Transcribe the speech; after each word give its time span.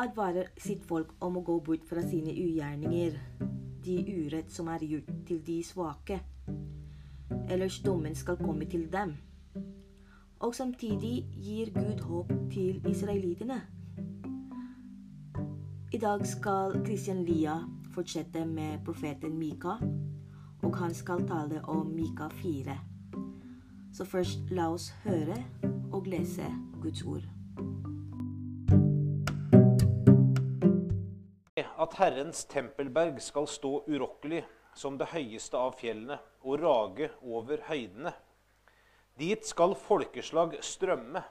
advarer 0.00 0.48
sitt 0.56 0.84
folk 0.88 1.12
om 1.20 1.36
å 1.36 1.44
gå 1.44 1.58
bort 1.64 1.84
fra 1.88 2.02
sine 2.04 2.32
ugjerninger, 2.32 3.16
de 3.84 3.96
urett 4.08 4.52
som 4.52 4.68
er 4.72 4.84
gjort 4.86 5.10
til 5.28 5.42
de 5.44 5.58
svake. 5.64 6.20
Ellers 7.50 7.80
dommen 7.84 8.16
skal 8.16 8.38
komme 8.40 8.68
til 8.70 8.86
dem. 8.92 9.16
Og 10.40 10.54
samtidig 10.56 11.26
gir 11.36 11.72
Gud 11.74 12.00
håp 12.08 12.32
til 12.52 12.80
israelittene. 12.88 13.60
I 15.92 15.98
dag 16.00 16.24
skal 16.26 16.78
Christian 16.86 17.24
Lia 17.26 17.58
fortsette 17.92 18.46
med 18.46 18.84
profeten 18.86 19.36
Mika, 19.38 19.74
og 20.62 20.76
han 20.78 20.94
skal 20.94 21.26
tale 21.28 21.60
om 21.68 21.90
Mika 21.92 22.30
4. 22.40 22.78
Så 23.92 24.06
først 24.06 24.54
la 24.54 24.70
oss 24.70 24.88
høre 25.04 25.36
og 25.92 26.06
lese 26.06 26.46
Guds 26.80 27.02
ord. 27.02 27.39
At 31.90 31.96
Herrens 31.98 32.44
tempelberg 32.44 33.16
skal 33.18 33.48
stå 33.50 33.80
urokkelig 33.90 34.44
som 34.78 34.94
det 34.94 35.08
høyeste 35.10 35.58
av 35.58 35.72
fjellene 35.74 36.20
og 36.46 36.60
rage 36.62 37.08
over 37.26 37.64
høydene. 37.66 38.12
Dit 39.18 39.48
skal 39.48 39.74
folkeslag 39.74 40.54
strømme. 40.62 41.24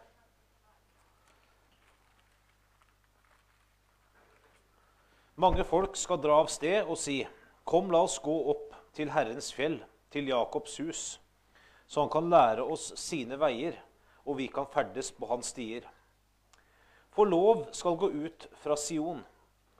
Mange 5.39 5.63
folk 5.63 5.95
skal 5.95 6.19
dra 6.27 6.41
av 6.43 6.51
sted 6.51 6.83
og 6.83 6.99
si, 6.99 7.21
Kom, 7.63 7.87
la 7.87 8.03
oss 8.03 8.19
gå 8.19 8.35
opp 8.51 8.75
til 8.91 9.15
Herrens 9.15 9.53
fjell, 9.55 9.79
til 10.11 10.27
Jakobs 10.27 10.75
hus, 10.83 11.07
så 11.87 12.03
han 12.03 12.11
kan 12.11 12.27
lære 12.35 12.67
oss 12.67 12.91
sine 12.99 13.39
veier, 13.39 13.79
og 14.27 14.41
vi 14.43 14.51
kan 14.51 14.67
ferdes 14.67 15.15
på 15.15 15.31
hans 15.31 15.55
stier. 15.55 15.87
For 17.15 17.31
lov 17.31 17.69
skal 17.71 17.95
gå 17.95 18.11
ut 18.27 18.51
fra 18.59 18.75
Sion, 18.75 19.23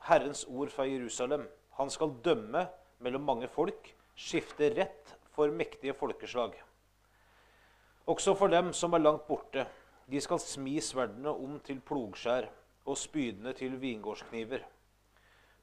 Herrens 0.10 0.46
ord 0.50 0.72
fra 0.74 0.88
Jerusalem. 0.90 1.46
Han 1.78 1.90
skal 1.90 2.16
dømme 2.26 2.66
mellom 3.00 3.28
mange 3.30 3.48
folk, 3.48 3.94
skifte 4.16 4.72
rett 4.76 5.16
for 5.36 5.52
mektige 5.56 5.94
folkeslag. 5.94 6.58
Også 8.10 8.34
for 8.36 8.50
dem 8.52 8.74
som 8.74 8.94
er 8.94 9.04
langt 9.06 9.28
borte. 9.28 9.68
De 10.10 10.22
skal 10.22 10.42
smi 10.42 10.80
sverdene 10.82 11.30
om 11.30 11.60
til 11.62 11.80
plogskjær 11.86 12.50
og 12.90 12.98
spydene 12.98 13.54
til 13.54 13.78
vingårdskniver. 13.82 14.66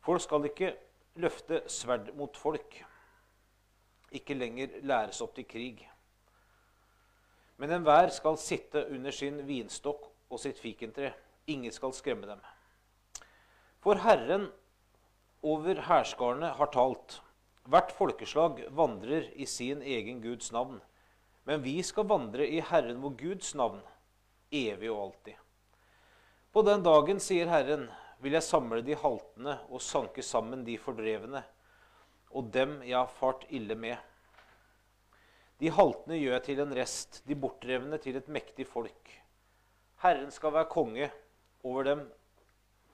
Folk 0.07 0.23
skal 0.23 0.47
ikke 0.47 0.77
løfte 1.19 1.65
sverd 1.67 2.13
mot 2.15 2.37
folk, 2.37 2.77
ikke 4.15 4.37
lenger 4.39 4.79
læres 4.87 5.21
opp 5.25 5.35
til 5.35 5.49
krig. 5.51 5.83
Men 7.59 7.73
enhver 7.75 8.13
skal 8.15 8.39
sitte 8.39 8.85
under 8.93 9.11
sin 9.11 9.41
vinstokk 9.49 10.07
og 10.31 10.39
sitt 10.41 10.61
fikentre. 10.63 11.11
Ingen 11.47 11.73
skal 11.73 11.95
skremme 11.97 12.29
dem. 12.29 12.41
For 13.87 14.01
Herren 14.03 14.49
over 15.47 15.79
hærskarene 15.87 16.49
har 16.59 16.71
talt. 16.75 17.21
Hvert 17.71 17.93
folkeslag 17.95 18.65
vandrer 18.75 19.29
i 19.39 19.47
sin 19.47 19.79
egen 19.79 20.19
Guds 20.25 20.49
navn. 20.51 20.81
Men 21.47 21.63
vi 21.63 21.77
skal 21.87 22.09
vandre 22.11 22.49
i 22.51 22.59
Herren 22.67 22.99
vår 23.05 23.15
Guds 23.21 23.53
navn, 23.55 23.79
evig 24.51 24.91
og 24.91 25.05
alltid. 25.05 25.39
På 26.51 26.67
den 26.67 26.83
dagen, 26.83 27.23
sier 27.23 27.47
Herren, 27.47 27.87
vil 28.19 28.35
jeg 28.35 28.49
samle 28.49 28.83
de 28.83 28.99
haltende 28.99 29.55
og 29.71 29.87
sanke 29.93 30.27
sammen 30.27 30.67
de 30.67 30.75
fordrevne, 30.83 31.47
og 32.35 32.51
dem 32.59 32.81
jeg 32.83 32.99
har 32.99 33.17
fart 33.23 33.47
ille 33.55 33.79
med. 33.79 34.03
De 35.63 35.71
haltende 35.71 36.19
gjør 36.19 36.41
jeg 36.41 36.49
til 36.51 36.67
en 36.67 36.79
rest, 36.83 37.23
de 37.23 37.39
bortdrevne 37.39 38.03
til 38.03 38.19
et 38.19 38.35
mektig 38.35 38.67
folk. 38.67 39.15
Herren 40.03 40.35
skal 40.35 40.59
være 40.59 40.75
konge 40.75 41.13
over 41.63 41.93
dem 41.95 42.09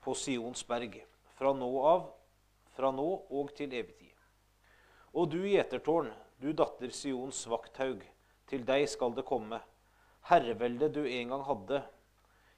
på 0.02 0.14
Sions 0.18 0.66
berg, 0.66 0.98
fra 1.38 1.52
nå 1.54 1.70
av, 1.86 2.08
fra 2.74 2.90
nå 2.94 3.08
og 3.30 3.52
til 3.56 3.72
evig 3.72 3.94
tid. 3.98 4.08
Og 5.14 5.28
du 5.30 5.42
gjetertårn, 5.46 6.10
du 6.42 6.50
datter 6.56 6.90
Sions 6.90 7.44
vakthaug, 7.50 8.02
til 8.50 8.64
deg 8.66 8.88
skal 8.90 9.14
det 9.14 9.24
komme, 9.28 9.60
herreveldet 10.28 10.92
du 10.94 11.04
en 11.06 11.34
gang 11.34 11.44
hadde, 11.46 11.82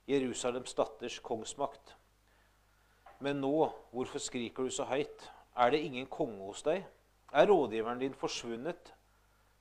Jerusalems 0.08 0.74
datters 0.76 1.18
kongsmakt. 1.24 1.94
Men 3.24 3.40
nå, 3.40 3.70
hvorfor 3.92 4.20
skriker 4.20 4.66
du 4.66 4.72
så 4.74 4.84
høyt? 4.88 5.30
Er 5.56 5.70
det 5.72 5.84
ingen 5.86 6.06
konge 6.10 6.44
hos 6.44 6.64
deg? 6.66 6.82
Er 7.32 7.48
rådgiveren 7.48 8.02
din 8.02 8.16
forsvunnet? 8.16 8.92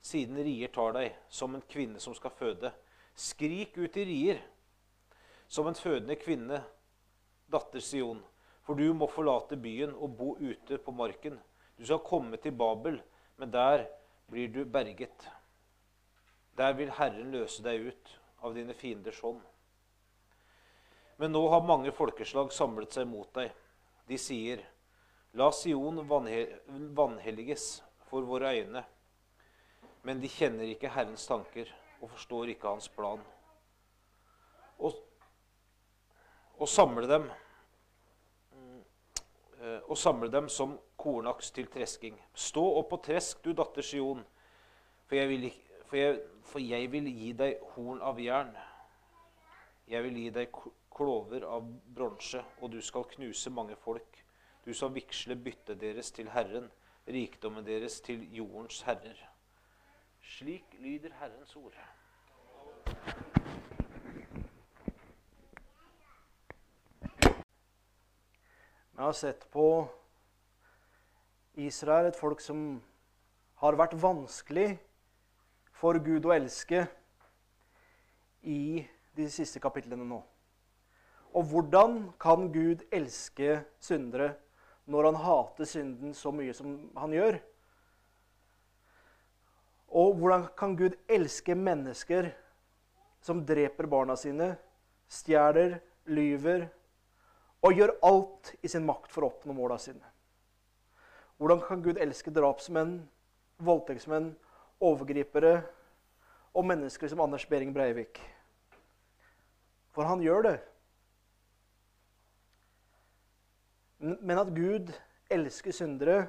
Siden 0.04 0.40
rier 0.44 0.72
tar 0.74 0.96
deg, 0.98 1.14
som 1.32 1.56
en 1.56 1.64
kvinne 1.70 2.02
som 2.04 2.16
skal 2.18 2.34
føde. 2.36 2.74
Skrik 3.16 3.78
ut 3.78 3.98
i 3.98 4.04
rier, 4.10 4.42
som 5.48 5.70
en 5.70 5.78
fødende 5.78 6.18
kvinne, 6.20 6.60
datter 7.54 7.84
Sion. 7.84 8.20
For 8.64 8.80
du 8.80 8.94
må 8.96 9.10
forlate 9.12 9.58
byen 9.60 9.94
og 9.94 10.18
bo 10.18 10.34
ute 10.40 10.80
på 10.80 10.94
marken. 10.96 11.38
Du 11.78 11.86
skal 11.86 12.04
komme 12.06 12.38
til 12.40 12.56
Babel, 12.56 13.00
men 13.38 13.52
der 13.52 13.88
blir 14.32 14.48
du 14.54 14.64
berget. 14.66 15.30
Der 16.58 16.74
vil 16.78 16.94
Herren 16.94 17.32
løse 17.34 17.64
deg 17.66 17.90
ut 17.90 18.14
av 18.44 18.56
dine 18.56 18.76
fienders 18.78 19.20
hånd. 19.24 19.42
Men 21.18 21.34
nå 21.34 21.42
har 21.50 21.66
mange 21.66 21.92
folkeslag 21.94 22.54
samlet 22.54 22.96
seg 22.96 23.08
mot 23.10 23.30
deg. 23.36 23.52
De 24.10 24.18
sier, 24.20 24.64
La 25.34 25.52
Sion 25.56 26.02
vanhelliges 26.08 27.68
for 28.10 28.26
våre 28.28 28.54
øyne. 28.58 28.84
Men 30.04 30.20
de 30.22 30.30
kjenner 30.30 30.68
ikke 30.70 30.92
Herrens 30.94 31.26
tanker 31.30 31.70
og 32.02 32.12
forstår 32.12 32.52
ikke 32.54 32.74
hans 32.74 32.90
plan. 32.92 33.22
Og 34.84 36.68
samle 36.70 37.08
dem 37.10 37.30
og 39.64 39.98
samle 39.98 40.28
dem 40.32 40.50
som 40.52 40.76
kornaks 41.00 41.52
til 41.56 41.70
tresking. 41.72 42.18
Stå 42.34 42.64
opp 42.80 42.94
og 42.98 43.04
tresk, 43.06 43.44
du 43.46 43.54
datter 43.56 43.86
Sion, 43.86 44.24
for 45.08 45.16
jeg 45.16 45.30
vil, 45.30 45.50
for 45.88 46.00
jeg, 46.00 46.20
for 46.50 46.60
jeg 46.64 46.92
vil 46.92 47.10
gi 47.12 47.32
deg 47.40 47.64
horn 47.76 48.02
av 48.04 48.20
jern. 48.20 48.54
Jeg 49.88 50.04
vil 50.06 50.20
gi 50.20 50.30
deg 50.36 50.62
klover 50.94 51.46
av 51.48 51.66
bronse, 51.96 52.44
og 52.62 52.72
du 52.72 52.82
skal 52.82 53.08
knuse 53.16 53.52
mange 53.54 53.76
folk. 53.80 54.20
Du 54.66 54.72
skal 54.74 54.94
vigsle 54.96 55.36
byttet 55.36 55.82
deres 55.82 56.12
til 56.16 56.30
Herren, 56.32 56.70
rikdommen 57.08 57.66
deres 57.68 58.00
til 58.02 58.24
jordens 58.36 58.82
herrer. 58.88 59.20
Slik 60.24 60.78
lyder 60.80 61.12
Herrens 61.20 61.56
ord. 61.60 61.76
Vi 68.94 69.02
har 69.02 69.14
sett 69.14 69.50
på 69.50 69.88
Israel, 71.54 72.12
et 72.12 72.18
folk 72.18 72.42
som 72.46 72.76
har 73.58 73.74
vært 73.74 73.96
vanskelig 73.98 74.76
for 75.74 75.98
Gud 75.98 76.28
å 76.30 76.34
elske 76.36 76.84
i 78.46 78.84
de 79.18 79.26
siste 79.34 79.58
kapitlene 79.64 80.06
nå. 80.06 80.20
Og 81.34 81.50
hvordan 81.50 82.12
kan 82.22 82.52
Gud 82.54 82.84
elske 82.94 83.64
syndere 83.82 84.36
når 84.86 85.10
han 85.10 85.20
hater 85.24 85.72
synden 85.74 86.14
så 86.14 86.30
mye 86.30 86.54
som 86.54 86.78
han 86.94 87.18
gjør? 87.18 87.40
Og 89.90 90.22
hvordan 90.22 90.46
kan 90.58 90.78
Gud 90.78 91.00
elske 91.10 91.58
mennesker 91.58 92.30
som 93.26 93.42
dreper 93.42 93.90
barna 93.90 94.14
sine, 94.22 94.54
stjeler, 95.10 95.80
lyver 96.06 96.68
og 97.64 97.78
gjør 97.78 97.96
alt 98.04 98.54
i 98.62 98.72
sin 98.72 98.86
makt 98.88 99.12
for 99.14 99.24
å 99.24 99.32
oppnå 99.32 99.56
måla 99.56 99.78
sine? 99.80 100.04
Hvordan 101.40 101.64
kan 101.64 101.84
Gud 101.84 102.00
elske 102.02 102.32
drapsmenn, 102.34 102.98
voldtektsmenn, 103.64 104.34
overgripere 104.84 105.56
og 106.54 106.68
mennesker 106.68 107.10
som 107.10 107.24
Anders 107.24 107.48
Behring 107.50 107.74
Breivik? 107.76 108.20
For 109.96 110.08
han 110.10 110.22
gjør 110.24 110.48
det. 110.48 110.58
Men 114.04 114.40
at 114.42 114.52
Gud 114.56 114.92
elsker 115.32 115.76
syndere, 115.76 116.28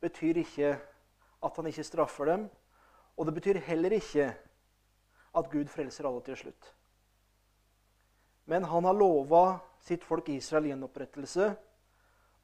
betyr 0.00 0.38
ikke 0.44 0.76
at 1.42 1.56
han 1.56 1.66
ikke 1.66 1.86
straffer 1.86 2.28
dem. 2.30 2.48
Og 3.18 3.26
det 3.26 3.34
betyr 3.34 3.58
heller 3.66 3.96
ikke 3.96 4.28
at 5.38 5.50
Gud 5.50 5.70
frelser 5.72 6.06
alle 6.06 6.22
til 6.26 6.38
slutt. 6.38 6.68
Men 8.46 8.64
han 8.64 8.86
har 8.86 8.96
lova 8.96 9.58
sitt 9.80 10.04
folk 10.04 10.28
Israel 10.28 10.68
gjenopprettelse, 10.70 11.52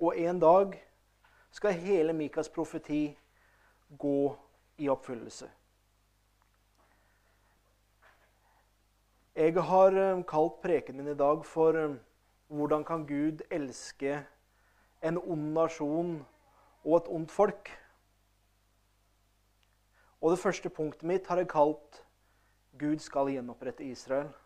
og 0.00 0.18
en 0.18 0.40
dag 0.40 0.74
skal 1.54 1.72
hele 1.72 2.12
Mikas 2.12 2.48
profeti 2.48 3.18
gå 3.98 4.36
i 4.78 4.88
oppfyllelse. 4.88 5.50
Jeg 9.34 9.62
har 9.62 10.22
kalt 10.30 10.60
preken 10.62 10.96
min 10.96 11.08
i 11.08 11.14
dag 11.14 11.44
for 11.44 11.72
'Hvordan 12.48 12.84
kan 12.84 13.06
Gud 13.06 13.42
elske 13.50 14.26
en 15.02 15.18
ond 15.18 15.52
nasjon 15.52 16.26
og 16.84 16.96
et 16.96 17.08
ondt 17.08 17.30
folk?' 17.30 17.70
Og 20.20 20.30
det 20.30 20.38
første 20.38 20.70
punktet 20.70 21.02
mitt 21.02 21.26
har 21.26 21.36
jeg 21.36 21.48
kalt 21.48 22.06
'Gud 22.78 22.98
skal 22.98 23.26
gjenopprette 23.26 23.84
Israel'. 23.84 24.43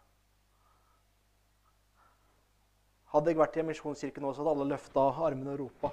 Hadde 3.13 3.33
jeg 3.33 3.39
vært 3.41 3.57
i 3.57 3.63
en 3.63 3.71
misjonskirke 3.71 4.21
nå, 4.21 4.33
så 4.33 4.43
hadde 4.43 4.55
alle 4.57 4.73
løfta 4.75 5.05
armene 5.25 5.55
og 5.55 5.63
ropa. 5.63 5.93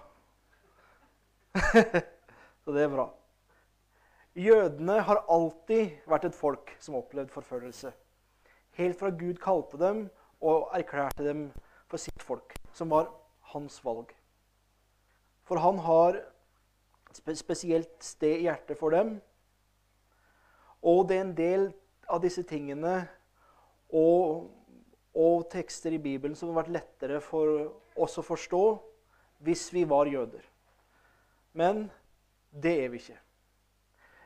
så 2.63 2.75
det 2.75 2.83
er 2.83 2.91
bra. 2.91 3.05
Jødene 4.35 4.97
har 5.07 5.21
alltid 5.31 5.93
vært 6.11 6.27
et 6.27 6.35
folk 6.35 6.73
som 6.83 6.97
har 6.97 7.05
opplevd 7.05 7.31
forfølgelse. 7.31 7.93
Helt 8.75 8.99
fra 8.99 9.13
Gud 9.15 9.39
kalte 9.39 9.79
dem 9.79 10.01
og 10.43 10.67
erklærte 10.75 11.23
dem 11.23 11.45
for 11.87 12.01
sitt 12.01 12.23
folk, 12.23 12.51
som 12.75 12.91
var 12.91 13.07
hans 13.53 13.79
valg. 13.85 14.11
For 15.47 15.61
han 15.63 15.79
har 15.85 16.19
et 16.19 17.39
spesielt 17.39 18.03
sted 18.03 18.41
i 18.41 18.47
hjertet 18.49 18.79
for 18.79 18.91
dem. 18.91 19.15
Og 20.83 21.07
det 21.07 21.17
er 21.17 21.23
en 21.23 21.37
del 21.37 21.69
av 22.11 22.19
disse 22.25 22.43
tingene 22.43 23.05
og, 23.89 24.49
og 25.15 25.47
tekster 25.51 25.95
i 25.95 26.01
Bibelen 26.01 26.35
som 26.35 26.51
har 26.51 26.63
vært 26.63 26.75
lettere 26.75 27.21
for 27.23 27.69
oss 27.95 28.17
å 28.19 28.25
forstå 28.25 28.63
hvis 29.45 29.69
vi 29.73 29.85
var 29.87 30.09
jøder. 30.11 30.43
Men 31.55 31.85
det 32.51 32.73
er 32.83 32.91
vi 32.91 32.99
ikke. 32.99 33.19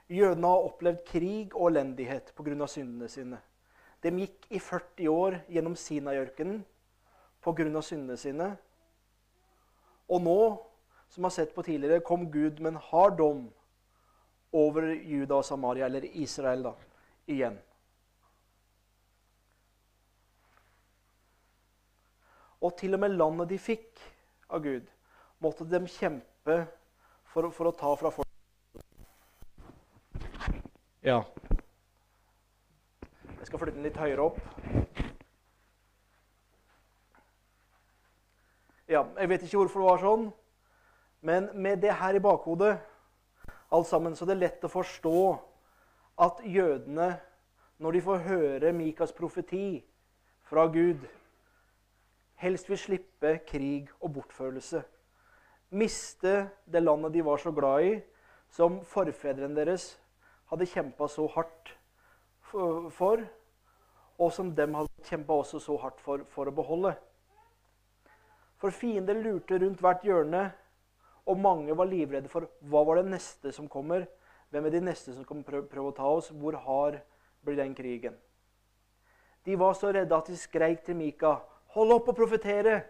Jødene 0.09 0.49
har 0.49 0.65
opplevd 0.65 1.03
krig 1.05 1.53
og 1.53 1.69
elendighet 1.69 2.33
pga. 2.35 2.67
syndene 2.67 3.09
sine. 3.09 3.37
De 4.01 4.09
gikk 4.09 4.47
i 4.49 4.59
40 4.59 5.07
år 5.09 5.37
gjennom 5.49 5.75
Sinaiørkenen 5.75 6.65
pga. 7.43 7.81
syndene 7.81 8.17
sine. 8.17 8.57
Og 10.09 10.21
nå, 10.21 10.39
som 11.09 11.21
vi 11.21 11.25
har 11.25 11.35
sett 11.35 11.53
på 11.53 11.61
tidligere, 11.61 12.01
kom 12.01 12.31
Gud 12.31 12.59
med 12.59 12.73
en 12.73 12.83
hard 12.89 13.17
dom 13.17 13.49
over 14.51 14.81
Juda 14.81 15.35
og 15.35 15.45
Samaria, 15.45 15.85
eller 15.85 16.07
Israel, 16.13 16.63
da, 16.63 16.73
igjen. 17.27 17.59
Og 22.61 22.75
til 22.77 22.93
og 22.93 22.99
med 22.99 23.15
landet 23.15 23.49
de 23.49 23.59
fikk 23.61 24.01
av 24.51 24.63
Gud, 24.63 24.87
måtte 25.39 25.67
de 25.69 25.79
kjempe 25.87 26.57
for, 27.31 27.49
for 27.55 27.69
å 27.69 27.75
ta 27.75 27.93
fra 27.95 28.11
folk. 28.11 28.27
Ja. 31.05 31.21
Jeg 33.37 33.47
skal 33.47 33.61
flytte 33.61 33.77
den 33.77 33.87
litt 33.87 33.99
høyere 33.99 34.25
opp. 34.27 34.41
Ja, 38.89 39.05
Jeg 39.19 39.29
vet 39.29 39.43
ikke 39.45 39.61
hvorfor 39.61 39.83
det 39.83 39.89
var 39.91 40.01
sånn, 40.01 40.23
men 41.21 41.51
med 41.53 41.83
det 41.83 41.93
her 41.93 42.17
i 42.17 42.21
bakhodet 42.23 42.79
alt 43.69 43.87
sammen, 43.87 44.15
så 44.17 44.25
det 44.25 44.33
er 44.33 44.43
lett 44.47 44.65
å 44.65 44.71
forstå 44.73 45.19
at 46.25 46.41
jødene, 46.43 47.11
når 47.79 47.95
de 47.95 48.01
får 48.03 48.23
høre 48.25 48.71
Mikas 48.75 49.13
profeti 49.15 49.77
fra 50.49 50.65
Gud, 50.73 51.05
helst 52.39 52.69
vil 52.69 52.79
slippe 52.79 53.33
krig 53.47 53.89
og 53.99 54.13
bortførelse. 54.15 54.81
Miste 55.75 56.49
det 56.65 56.81
landet 56.83 57.13
de 57.13 57.25
var 57.25 57.37
så 57.37 57.51
glad 57.51 57.85
i, 57.85 57.97
som 58.49 58.79
forfedrene 58.85 59.55
deres 59.57 59.91
hadde 60.49 60.67
kjempa 60.69 61.07
så 61.07 61.27
hardt 61.35 61.75
for, 62.49 63.21
og 64.19 64.31
som 64.33 64.49
dem 64.55 64.73
hadde 64.73 65.09
kjempa 65.09 65.35
også 65.43 65.59
så 65.61 65.77
hardt 65.83 66.01
for, 66.01 66.23
for 66.31 66.49
å 66.49 66.55
beholde. 66.55 66.95
For 68.59 68.73
fiender 68.75 69.19
lurte 69.19 69.59
rundt 69.61 69.83
hvert 69.83 70.03
hjørne, 70.03 70.49
og 71.29 71.37
mange 71.37 71.75
var 71.77 71.87
livredde 71.87 72.31
for 72.31 72.49
hva 72.71 72.81
var 72.87 72.99
det 72.99 73.11
neste 73.11 73.53
som 73.53 73.69
kommer. 73.69 74.07
Hvem 74.49 74.65
er 74.65 74.73
de 74.73 74.81
neste 74.81 75.13
som 75.13 75.27
kommer 75.27 75.45
prøve, 75.45 75.67
prøve 75.69 75.91
å 75.91 75.95
ta 75.95 76.09
oss? 76.09 76.31
Hvor 76.33 76.57
hard 76.65 76.97
blir 77.45 77.59
den 77.59 77.75
krigen? 77.77 78.17
De 79.45 79.55
var 79.59 79.77
så 79.77 79.93
redde 79.93 80.17
at 80.17 80.27
de 80.27 80.37
skreik 80.37 80.81
til 80.83 80.97
Mika, 80.97 81.37
'Hold 81.75 81.91
opp 81.91 82.09
å 82.09 82.17
profetere!' 82.17 82.83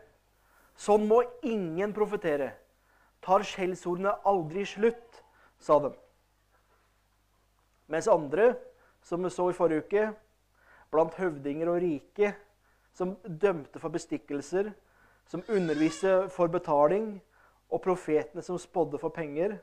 Sånn 0.80 1.08
må 1.08 1.24
ingen 1.44 1.92
profetere. 1.94 2.54
Tar 3.22 3.44
skjellsordene 3.44 4.14
aldri 4.24 4.64
slutt, 4.66 5.24
sa 5.60 5.80
de. 5.84 5.92
Mens 7.92 8.08
andre, 8.08 8.54
som 9.04 9.24
vi 9.24 9.30
så 9.30 9.50
i 9.50 9.58
forrige 9.58 9.84
uke, 9.84 10.06
blant 10.92 11.18
høvdinger 11.20 11.74
og 11.74 11.82
rike, 11.84 12.32
som 12.96 13.18
dømte 13.24 13.80
for 13.80 13.92
bestikkelser, 13.92 14.72
som 15.28 15.44
underviste 15.50 16.30
for 16.32 16.48
betaling, 16.48 17.18
og 17.70 17.84
profetene 17.84 18.42
som 18.42 18.58
spådde 18.58 18.98
for 18.98 19.14
penger, 19.14 19.60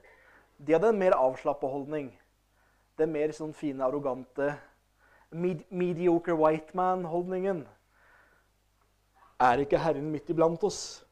de 0.59 0.73
hadde 0.73 0.93
en 0.93 0.99
mer 0.99 1.17
avslappa 1.17 1.67
holdning. 1.67 2.13
Den 2.99 3.13
mer 3.13 3.33
sånn 3.35 3.55
fine, 3.57 3.83
arrogante 3.85 4.55
med 5.31 5.65
mediocre 5.71 6.37
white 6.39 6.77
man-holdningen. 6.77 7.65
Er 9.43 9.61
ikke 9.61 9.81
Herren 9.81 10.09
midt 10.13 10.31
iblant 10.33 10.63
oss? 10.65 11.05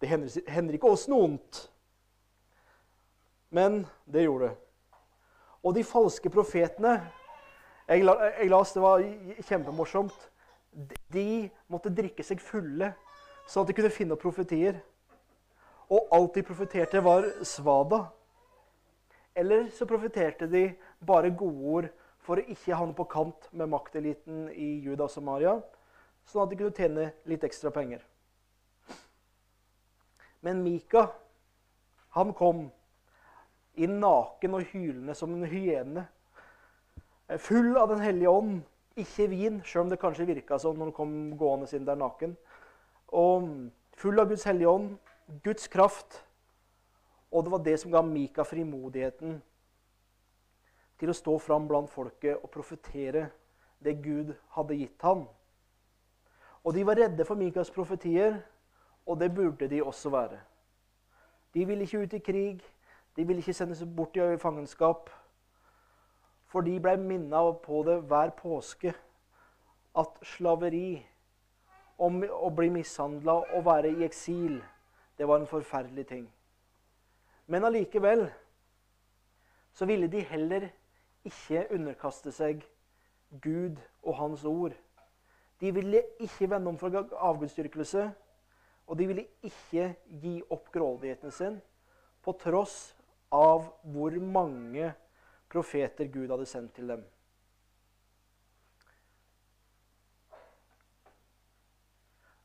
Det 0.00 0.08
hender 0.10 0.74
ikke 0.74 0.90
oss 0.90 1.08
noe 1.10 1.26
ondt. 1.26 1.62
Men 3.50 3.82
det 4.06 4.24
gjorde 4.26 4.50
det. 4.50 4.56
Og 5.62 5.74
de 5.76 5.84
falske 5.86 6.30
profetene 6.30 6.96
Jeg, 7.88 8.02
jeg 8.06 8.48
las 8.48 8.72
det 8.72 8.82
var 8.82 9.02
kjempemorsomt. 9.48 10.14
De 11.12 11.50
måtte 11.68 11.90
drikke 11.92 12.24
seg 12.24 12.40
fulle 12.40 12.92
så 13.46 13.62
at 13.62 13.68
de 13.68 13.74
kunne 13.76 13.92
finne 13.92 14.14
opp 14.16 14.22
profetier. 14.22 14.78
Og 15.92 16.08
alt 16.14 16.38
de 16.38 16.44
profeterte, 16.46 17.02
var 17.04 17.26
svada. 17.44 18.06
Eller 19.36 19.68
så 19.74 19.86
profeterte 19.88 20.46
de 20.48 20.70
bare 21.04 21.32
godord 21.36 21.90
for 22.22 22.38
å 22.38 22.46
ikke 22.54 22.76
havne 22.78 22.96
på 22.96 23.08
kant 23.10 23.48
med 23.50 23.70
makteliten 23.72 24.46
i 24.54 24.78
Juda 24.84 25.08
og 25.08 25.12
Samaria, 25.12 25.56
sånn 26.28 26.44
at 26.44 26.52
de 26.52 26.58
kunne 26.60 26.76
tjene 26.76 27.10
litt 27.28 27.44
ekstra 27.46 27.72
penger. 27.74 28.02
Men 30.42 30.62
Mika, 30.64 31.06
han 32.16 32.32
kom 32.34 32.66
inn 33.78 34.00
naken 34.02 34.58
og 34.58 34.72
hylende 34.72 35.14
som 35.16 35.34
en 35.36 35.46
hyene. 35.48 36.06
Full 37.38 37.76
av 37.78 37.92
Den 37.94 38.02
hellige 38.04 38.30
ånd. 38.30 38.62
Ikke 38.98 39.24
vin, 39.30 39.62
sjøl 39.64 39.86
om 39.86 39.92
det 39.92 40.00
kanskje 40.02 40.26
virka 40.28 40.58
sånn 40.60 40.76
når 40.76 40.90
han 40.90 40.96
kom 40.96 41.12
gående 41.40 41.70
inn 41.72 41.86
der 41.86 41.96
naken. 41.96 42.34
Og 43.08 43.46
full 43.96 44.20
av 44.20 44.28
Guds 44.28 44.44
hellige 44.44 44.68
ånd, 44.68 44.98
Guds 45.46 45.70
kraft. 45.72 46.18
Og 47.32 47.46
det 47.46 47.54
var 47.54 47.62
det 47.64 47.78
som 47.80 47.94
ga 47.94 48.02
Mika 48.04 48.44
frimodigheten 48.44 49.38
til 51.00 51.10
å 51.10 51.16
stå 51.16 51.38
fram 51.40 51.64
blant 51.70 51.90
folket 51.90 52.42
og 52.42 52.52
profetere 52.52 53.30
det 53.82 53.96
Gud 54.04 54.34
hadde 54.58 54.76
gitt 54.76 55.06
ham. 55.06 55.24
Og 56.64 56.74
de 56.74 56.86
var 56.86 56.98
redde 56.98 57.24
for 57.24 57.34
Mikas 57.34 57.70
profetier, 57.70 58.38
og 59.06 59.20
det 59.20 59.34
burde 59.34 59.68
de 59.68 59.82
også 59.82 60.10
være. 60.10 60.40
De 61.54 61.66
ville 61.66 61.82
ikke 61.82 62.02
ut 62.02 62.12
i 62.12 62.18
krig, 62.18 62.60
de 63.16 63.26
ville 63.26 63.40
ikke 63.40 63.52
sendes 63.52 63.84
bort 63.96 64.16
i 64.16 64.36
fangenskap. 64.38 65.10
For 66.46 66.60
de 66.60 66.80
ble 66.80 66.96
minna 66.96 67.42
på 67.52 67.82
det 67.86 68.00
hver 68.08 68.30
påske 68.36 68.94
at 69.98 70.22
slaveri, 70.22 71.06
om 71.98 72.22
å 72.24 72.50
bli 72.50 72.70
mishandla 72.72 73.34
og 73.54 73.66
være 73.66 73.90
i 73.92 74.06
eksil, 74.06 74.62
det 75.18 75.28
var 75.28 75.38
en 75.38 75.46
forferdelig 75.46 76.06
ting. 76.08 76.24
Men 77.46 77.64
allikevel 77.64 78.24
så 79.72 79.86
ville 79.86 80.08
de 80.08 80.20
heller 80.20 80.68
ikke 81.24 81.66
underkaste 81.70 82.32
seg 82.32 82.64
Gud 83.42 83.76
og 84.02 84.16
Hans 84.18 84.44
ord. 84.44 84.74
De 85.62 85.70
ville 85.70 86.02
ikke 86.18 86.48
vende 86.50 86.72
om 86.72 86.78
fra 86.78 87.04
avgudsdyrkelse, 87.30 88.08
og 88.86 88.98
de 88.98 89.06
ville 89.06 89.26
ikke 89.46 89.92
gi 90.22 90.40
opp 90.50 90.72
grådigheten 90.74 91.30
sin 91.30 91.60
på 92.22 92.34
tross 92.42 92.96
av 93.32 93.68
hvor 93.94 94.18
mange 94.20 94.90
profeter 95.52 96.10
Gud 96.10 96.32
hadde 96.34 96.48
sendt 96.50 96.74
til 96.74 96.90
dem. 96.90 97.04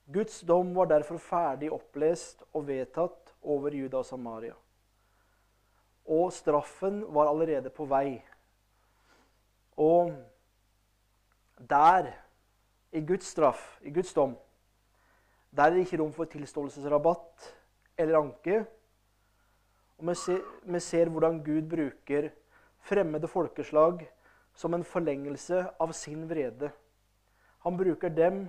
Guds 0.07 0.39
dom 0.47 0.69
var 0.75 0.87
derfor 0.87 1.19
ferdig 1.19 1.71
opplest 1.73 2.45
og 2.53 2.69
vedtatt 2.69 3.33
over 3.43 3.73
Juda 3.75 3.99
og 3.99 4.07
Samaria. 4.07 4.53
Og 6.07 6.31
straffen 6.31 7.01
var 7.11 7.27
allerede 7.27 7.73
på 7.75 7.83
vei. 7.91 8.21
Og 9.75 10.13
der, 11.59 12.13
i 12.91 13.01
Guds 13.01 13.27
straff, 13.27 13.79
i 13.81 13.91
Guds 13.91 14.13
dom, 14.13 14.35
der 15.51 15.63
er 15.63 15.75
det 15.75 15.85
ikke 15.85 15.99
rom 16.01 16.13
for 16.13 16.29
tilståelsesrabatt 16.29 17.47
eller 17.97 18.19
anke. 18.19 18.59
Og 19.97 20.09
vi 20.09 20.15
ser, 20.15 20.41
vi 20.63 20.79
ser 20.79 21.09
hvordan 21.09 21.39
Gud 21.43 21.69
bruker 21.69 22.29
fremmede 22.79 23.27
folkeslag 23.27 24.03
som 24.53 24.73
en 24.73 24.85
forlengelse 24.85 25.63
av 25.79 25.93
sin 25.93 26.27
vrede. 26.29 26.69
Han 27.65 27.77
bruker 27.77 28.13
dem 28.13 28.45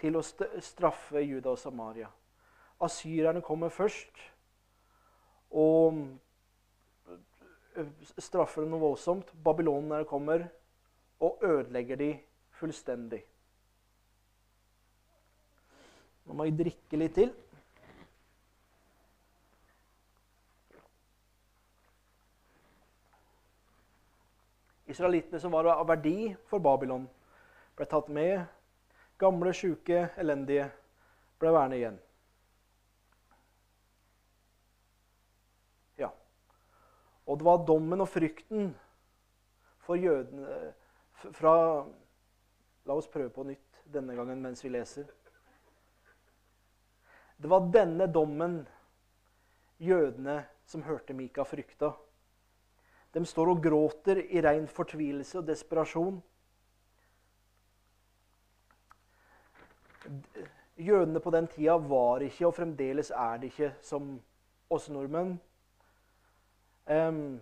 til 0.00 0.18
å 0.18 0.24
straffe 0.24 1.22
Juda 1.22 1.54
og 1.54 1.58
Samaria. 1.60 2.10
Asyrerne 2.82 3.42
kommer 3.44 3.72
først 3.72 4.20
og 5.50 6.02
straffer 8.18 8.64
dem 8.64 8.74
noe 8.74 8.82
voldsomt. 8.82 9.30
Babylonerne 9.44 10.04
kommer 10.08 10.48
og 11.22 11.44
ødelegger 11.46 11.96
de 11.96 12.10
fullstendig. 12.58 13.22
Nå 16.26 16.36
må 16.36 16.46
jeg 16.46 16.58
drikke 16.58 17.00
litt 17.00 17.16
til. 17.16 17.32
Israelittene 24.92 25.40
som 25.40 25.54
var 25.54 25.70
av 25.72 25.86
verdi 25.88 26.32
for 26.50 26.60
Babylon, 26.60 27.06
ble 27.78 27.86
tatt 27.88 28.10
med. 28.12 28.42
Gamle, 29.20 29.52
sjuke, 29.56 30.08
elendige 30.20 30.66
ble 31.40 31.52
værende 31.54 31.78
igjen. 31.78 31.98
Ja. 36.02 36.10
Og 37.26 37.38
det 37.38 37.46
var 37.46 37.64
dommen 37.66 38.04
og 38.04 38.10
frykten 38.10 38.72
for 39.86 39.98
jødene 39.98 40.72
fra 41.38 41.56
La 42.82 42.96
oss 42.98 43.06
prøve 43.06 43.30
på 43.30 43.44
nytt 43.46 43.84
denne 43.94 44.16
gangen 44.18 44.40
mens 44.42 44.64
vi 44.64 44.72
leser. 44.74 45.06
Det 47.42 47.48
var 47.48 47.64
denne 47.74 48.06
dommen 48.06 48.60
jødene 49.82 50.44
som 50.64 50.82
hørte 50.86 51.14
Mika, 51.14 51.42
frykta. 51.42 51.88
De 53.12 53.24
står 53.26 53.48
og 53.50 53.62
gråter 53.64 54.20
i 54.22 54.40
ren 54.44 54.68
fortvilelse 54.70 55.40
og 55.40 55.48
desperasjon. 55.48 56.20
Jødene 60.78 61.20
på 61.20 61.32
den 61.34 61.48
tida 61.50 61.74
var 61.76 62.22
ikke, 62.22 62.46
og 62.46 62.54
fremdeles 62.54 63.10
er 63.10 63.42
det 63.42 63.50
ikke, 63.50 63.72
som 63.82 64.14
oss 64.70 64.86
nordmenn. 64.94 65.34
Um, 66.86 67.40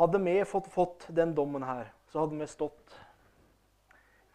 hadde 0.00 0.22
vi 0.24 0.38
fått, 0.48 0.72
fått 0.72 1.06
den 1.20 1.34
dommen 1.36 1.68
her, 1.68 1.92
så 2.08 2.24
hadde 2.24 2.40
vi 2.40 2.48
stått 2.48 2.96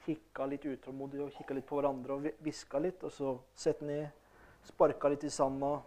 kikka 0.06 0.46
litt 0.50 0.66
utålmodig 0.66 1.24
og 1.25 1.34
kikka 1.34 1.58
litt 1.58 1.66
på 1.66 1.80
hverandre 1.80 2.20
og 2.20 2.30
hviska 2.46 2.82
litt. 2.82 3.04
Og 3.04 3.14
så 3.14 3.34
sett 3.58 3.82
ned, 3.82 4.08
sparka 4.66 5.10
litt 5.12 5.24
i 5.28 5.32
sanda, 5.34 5.78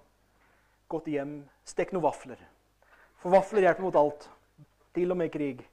gått 0.88 1.10
hjem, 1.12 1.42
stekt 1.68 1.94
noen 1.94 2.06
vafler. 2.06 2.40
For 3.18 3.34
vafler 3.34 3.66
hjelper 3.66 3.86
mot 3.86 3.98
alt. 3.98 4.28
Til 4.96 5.12
og 5.12 5.18
med 5.20 5.32
krig. 5.34 5.64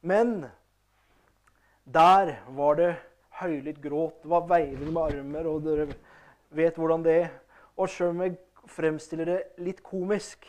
Men 0.00 0.48
der 1.84 2.34
var 2.56 2.80
det 2.80 2.90
høylytt 3.40 3.80
gråt. 3.82 4.22
Det 4.22 4.32
var 4.32 4.48
veiving 4.48 4.92
med 4.92 5.02
armer, 5.02 5.48
og 5.48 5.62
dere 5.64 5.86
vet 6.56 6.80
hvordan 6.80 7.04
det 7.04 7.16
er. 7.22 7.30
Og 7.76 7.88
sjøl 7.88 8.14
om 8.14 8.24
jeg 8.24 8.38
fremstiller 8.70 9.28
det 9.28 9.38
litt 9.62 9.84
komisk, 9.84 10.48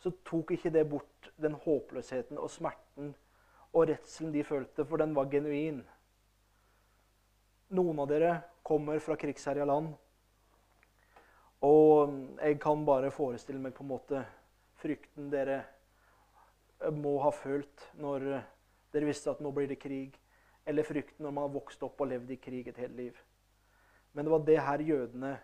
så 0.00 0.12
tok 0.26 0.54
ikke 0.54 0.72
det 0.72 0.86
bort 0.88 1.32
den 1.40 1.56
håpløsheten 1.64 2.38
og 2.40 2.50
smerten 2.52 3.14
og 3.72 3.86
redselen 3.90 4.32
de 4.34 4.44
følte, 4.44 4.84
for 4.84 4.98
den 4.98 5.14
var 5.14 5.28
genuin. 5.30 5.82
Noen 7.70 8.00
av 8.02 8.08
dere 8.10 8.32
kommer 8.62 8.98
fra 9.02 9.16
krigsherja 9.16 9.64
land. 9.64 9.92
Og 11.66 12.14
jeg 12.40 12.60
kan 12.60 12.84
bare 12.86 13.12
forestille 13.12 13.60
meg 13.60 13.74
på 13.76 13.84
en 13.84 13.92
måte 13.92 14.22
frykten 14.80 15.28
dere 15.32 15.60
må 16.96 17.18
ha 17.20 17.32
følt 17.34 17.90
når 18.00 18.26
dere 18.94 19.08
visste 19.08 19.32
at 19.32 19.42
nå 19.44 19.52
blir 19.52 19.68
det 19.68 19.80
krig. 19.82 20.16
Eller 20.64 20.86
frykten 20.86 21.24
når 21.24 21.34
man 21.36 21.48
har 21.48 21.54
vokst 21.56 21.82
opp 21.84 22.00
og 22.00 22.10
levd 22.12 22.32
i 22.32 22.40
krig 22.40 22.68
et 22.68 22.80
helt 22.80 22.96
liv. 22.96 23.18
Men 24.12 24.24
det 24.24 24.32
var 24.32 24.46
det 24.46 24.58
her 24.64 24.84
jødene 24.84 25.34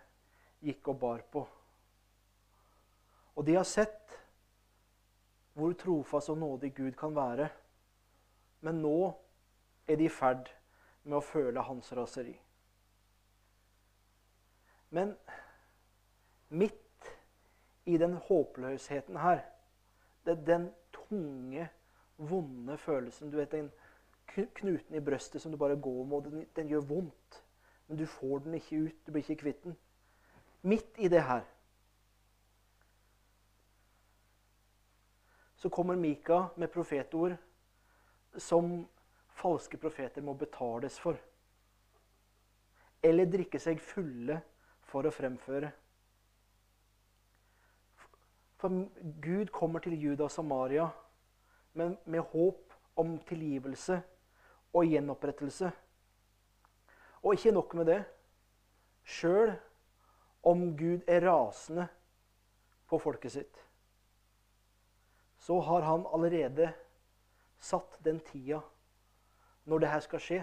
gikk 0.64 0.88
og 0.88 0.98
bar 1.00 1.22
på. 1.32 1.44
Og 3.36 3.44
de 3.44 3.54
har 3.58 3.68
sett 3.68 4.16
hvor 5.56 5.72
trofast 5.72 6.32
og 6.32 6.38
nådig 6.38 6.74
Gud 6.76 6.96
kan 6.96 7.14
være. 7.16 7.48
Men 8.60 8.80
nå 8.82 9.12
er 9.88 9.96
de 9.96 10.08
i 10.08 10.12
ferd 10.12 10.48
med 11.04 11.18
å 11.20 11.24
føle 11.24 11.64
hans 11.64 11.92
raseri. 11.96 12.34
Men 14.90 15.16
midt 16.48 17.10
i 17.84 17.98
den 17.98 18.12
håpløsheten 18.12 19.16
her, 19.16 19.40
det 20.24 20.38
er 20.38 20.44
den 20.44 20.70
tunge, 20.92 21.68
vonde 22.16 22.78
følelsen 22.78 23.30
Du 23.30 23.36
vet 23.36 23.52
den 23.52 23.70
knuten 24.26 24.94
i 24.94 25.00
brøstet 25.00 25.42
som 25.42 25.52
du 25.52 25.58
bare 25.58 25.76
går 25.76 26.04
med, 26.04 26.16
og 26.16 26.24
den, 26.24 26.46
den 26.56 26.68
gjør 26.68 26.80
vondt. 26.80 27.42
Men 27.86 27.98
du 27.98 28.06
får 28.06 28.38
den 28.38 28.54
ikke 28.54 28.76
ut. 28.76 29.06
Du 29.06 29.12
blir 29.12 29.22
ikke 29.22 29.42
kvitt 29.42 29.62
den. 29.64 29.76
Midt 30.62 30.98
i 30.98 31.08
det 31.08 31.22
her 31.22 31.44
så 35.56 35.68
kommer 35.68 35.96
Mika 35.96 36.42
med 36.56 36.68
profetord 36.68 37.36
som 38.38 38.86
falske 39.30 39.76
profeter 39.76 40.22
må 40.22 40.34
betales 40.34 40.98
for. 41.00 41.16
Eller 43.02 43.30
drikke 43.30 43.60
seg 43.62 43.80
fulle 43.80 44.40
for 44.86 45.06
å 45.06 45.14
fremføre. 45.14 45.72
For 48.56 48.86
Gud 49.22 49.50
kommer 49.52 49.84
til 49.84 49.98
Juda 50.00 50.28
og 50.28 50.32
Samaria 50.32 50.86
men 51.76 51.96
med 52.04 52.24
håp 52.32 52.72
om 52.96 53.18
tilgivelse 53.28 53.98
og 54.72 54.88
gjenopprettelse. 54.88 55.68
Og 57.22 57.36
ikke 57.36 57.52
nok 57.52 57.74
med 57.76 57.90
det. 57.90 57.98
Sjøl 59.06 59.52
om 60.46 60.70
Gud 60.78 61.04
er 61.06 61.26
rasende 61.26 61.84
på 62.88 62.98
folket 63.02 63.34
sitt, 63.34 63.60
så 65.42 65.58
har 65.62 65.84
han 65.86 66.06
allerede 66.14 66.70
satt 67.62 67.98
den 68.02 68.18
tida 68.26 68.60
når 69.66 69.82
det 69.82 69.90
her 69.90 70.04
skal 70.06 70.22
skje. 70.22 70.40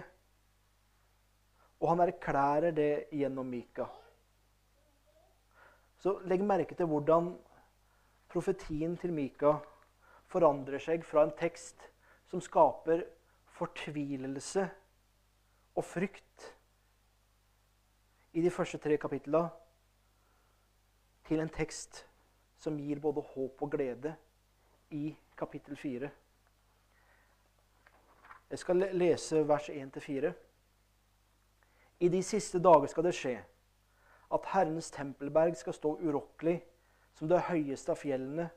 Og 1.80 1.90
han 1.90 2.04
erklærer 2.04 2.72
det 2.76 2.90
gjennom 3.12 3.48
Mika. 3.48 3.88
Så 6.04 6.18
legg 6.28 6.42
merke 6.44 6.76
til 6.76 6.84
hvordan 6.84 7.30
profetien 8.28 8.92
til 9.00 9.12
Mika 9.16 9.54
forandrer 10.28 10.82
seg 10.84 11.04
fra 11.08 11.22
en 11.24 11.30
tekst 11.38 11.80
som 12.28 12.42
skaper 12.44 13.06
fortvilelse 13.56 14.66
og 15.72 15.86
frykt 15.88 16.44
i 18.36 18.42
de 18.44 18.52
første 18.52 18.82
tre 18.84 18.98
kapitlene, 19.00 19.48
til 21.24 21.40
en 21.40 21.48
tekst 21.48 22.02
som 22.60 22.76
gir 22.76 23.00
både 23.00 23.24
håp 23.30 23.64
og 23.64 23.72
glede 23.72 24.12
i 24.92 25.16
kapittel 25.38 25.80
fire. 25.80 26.12
Jeg 28.50 28.60
skal 28.60 28.90
lese 28.92 29.40
vers 29.48 29.72
1-4. 29.72 30.36
I 32.00 32.12
de 32.12 32.22
siste 32.22 32.60
dager 32.60 32.92
skal 32.92 33.08
det 33.08 33.16
skje 33.16 33.38
at 34.34 34.48
Herrens 34.52 34.90
tempelberg 34.90 35.56
skal 35.56 35.76
stå 35.76 35.94
urokkelig 36.02 36.58
som 37.14 37.30
det 37.30 37.44
høyeste 37.48 37.94
av 37.94 38.00
fjellene 38.00 38.48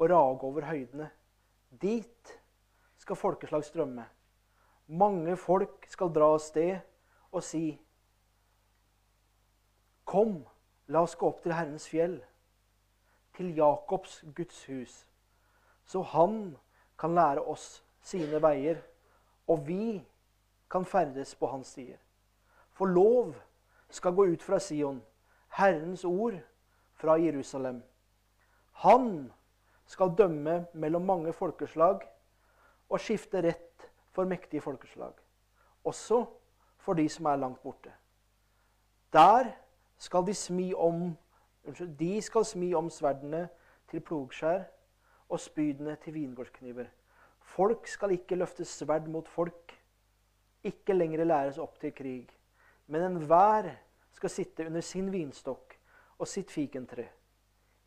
og 0.00 0.08
rage 0.10 0.48
over 0.48 0.66
høydene. 0.70 1.10
Dit 1.70 2.32
skal 3.00 3.18
folkeslag 3.20 3.64
strømme. 3.64 4.06
Mange 4.88 5.36
folk 5.36 5.86
skal 5.90 6.12
dra 6.14 6.32
av 6.34 6.40
sted 6.42 6.80
og 7.30 7.44
si 7.46 7.64
Kom, 10.10 10.40
la 10.90 11.04
oss 11.06 11.14
gå 11.14 11.28
opp 11.28 11.44
til 11.44 11.54
Herrens 11.54 11.84
fjell, 11.86 12.16
til 13.36 13.52
Jakobs 13.54 14.24
Guds 14.34 14.64
hus, 14.66 14.94
så 15.86 16.02
han 16.02 16.56
kan 16.98 17.14
lære 17.14 17.44
oss 17.46 17.76
sine 18.02 18.40
veier 18.42 18.80
og 19.50 19.66
vi 19.66 20.00
kan 20.70 20.84
ferdes 20.84 21.34
på 21.34 21.46
hans 21.50 21.72
stier. 21.74 21.98
For 22.70 22.86
lov 22.86 23.34
skal 23.90 24.14
gå 24.14 24.26
ut 24.32 24.42
fra 24.42 24.60
Sion, 24.62 25.00
Herrens 25.56 26.04
ord 26.04 26.38
fra 26.94 27.16
Jerusalem. 27.20 27.82
Han 28.72 29.32
skal 29.86 30.14
dømme 30.18 30.66
mellom 30.74 31.02
mange 31.02 31.32
folkeslag 31.32 32.04
og 32.88 33.00
skifte 33.00 33.42
rett 33.42 33.90
for 34.14 34.24
mektige 34.24 34.60
folkeslag, 34.60 35.12
også 35.84 36.24
for 36.78 36.98
de 36.98 37.08
som 37.08 37.26
er 37.26 37.36
langt 37.36 37.62
borte. 37.62 37.92
Der 39.12 39.50
skal 39.98 40.26
de 40.26 40.34
smi 40.34 40.72
om 40.74 41.16
unnskyld, 41.64 41.96
de 41.98 42.22
skal 42.22 42.44
smi 42.44 42.72
om 42.74 42.90
sverdene 42.90 43.48
til 43.90 44.00
plogskjær 44.00 44.64
og 45.28 45.40
spydene 45.40 45.96
til 46.04 46.14
vingårdskniver. 46.14 46.86
Folk 47.40 47.86
skal 47.86 48.14
ikke 48.14 48.38
løfte 48.38 48.64
sverd 48.64 49.08
mot 49.08 49.28
folk, 49.28 49.74
ikke 50.64 50.94
lenger 50.94 51.24
læres 51.24 51.58
opp 51.58 51.78
til 51.80 51.92
krig. 51.94 52.28
Men 52.86 53.02
enhver 53.02 53.70
skal 54.12 54.30
sitte 54.30 54.66
under 54.66 54.80
sin 54.84 55.10
vinstokk 55.12 55.76
og 56.18 56.28
sitt 56.28 56.50
fikentre. 56.50 57.06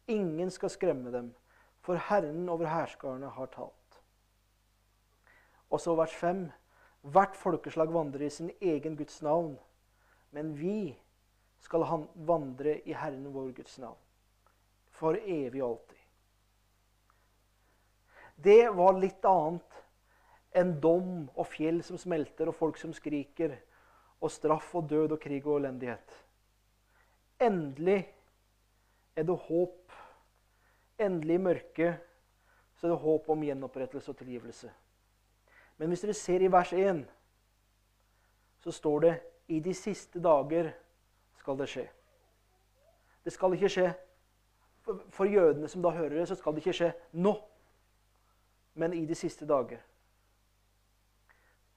Ingen 0.07 0.51
skal 0.51 0.71
skremme 0.73 1.11
dem, 1.11 1.31
for 1.83 1.99
Herren 2.09 2.49
over 2.49 2.67
hærskarene 2.67 3.29
har 3.29 3.49
talt. 3.51 3.99
Og 5.69 5.81
så 5.81 5.95
vers 5.95 6.13
5. 6.15 6.45
Hvert 7.01 7.35
folkeslag 7.35 7.91
vandrer 7.93 8.25
i 8.25 8.29
sin 8.29 8.51
egen 8.61 8.97
Guds 8.97 9.21
navn, 9.21 9.57
men 10.31 10.53
vi 10.59 10.93
skal 11.59 11.83
vandre 12.15 12.77
i 12.87 12.93
Herren 12.93 13.27
vår 13.33 13.51
Guds 13.57 13.79
navn. 13.79 13.99
For 14.91 15.17
evig 15.19 15.63
og 15.63 15.69
alltid. 15.69 15.99
Det 18.35 18.69
var 18.75 18.97
litt 18.99 19.25
annet 19.25 19.83
enn 20.53 20.75
dom 20.81 21.29
og 21.33 21.47
fjell 21.49 21.81
som 21.85 21.97
smelter 21.97 22.49
og 22.49 22.57
folk 22.57 22.79
som 22.81 22.93
skriker 22.93 23.57
og 24.23 24.31
straff 24.31 24.75
og 24.79 24.87
død 24.89 25.15
og 25.17 25.19
krig 25.19 25.45
og 25.45 25.59
elendighet. 25.59 26.15
Endelig 27.41 27.99
er 29.15 29.27
det 29.27 29.35
håp. 29.47 29.91
Endelig 30.99 31.35
i 31.35 31.43
mørket 31.43 32.09
så 32.77 32.87
er 32.87 32.93
det 32.93 33.01
håp 33.03 33.29
om 33.29 33.43
gjenopprettelse 33.43 34.11
og 34.11 34.17
tilgivelse. 34.17 34.71
Men 35.77 35.91
hvis 35.91 36.03
dere 36.05 36.13
ser 36.13 36.43
i 36.45 36.51
vers 36.51 36.73
1, 36.73 37.03
så 38.63 38.71
står 38.71 38.99
det 38.99 39.13
i 39.47 39.59
de 39.59 39.73
siste 39.73 40.21
dager 40.23 40.71
skal 41.39 41.59
det 41.59 41.67
skje. 41.69 41.85
Det 43.23 43.33
skal 43.33 43.55
ikke 43.55 43.71
skje 43.71 43.87
for 45.11 45.25
jødene 45.25 45.67
som 45.67 45.83
da 45.83 45.93
hører 45.95 46.17
det, 46.19 46.27
så 46.27 46.35
skal 46.35 46.53
det 46.53 46.63
ikke 46.63 46.75
skje 46.75 46.91
nå, 47.13 47.33
men 48.75 48.93
i 48.93 49.05
de 49.05 49.15
siste 49.15 49.47
dager. 49.47 49.79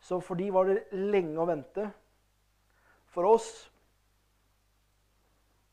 Så 0.00 0.20
for 0.20 0.34
de 0.34 0.50
var 0.52 0.66
det 0.70 0.82
lenge 0.92 1.38
å 1.38 1.46
vente. 1.48 1.86
For 3.16 3.24
oss 3.24 3.48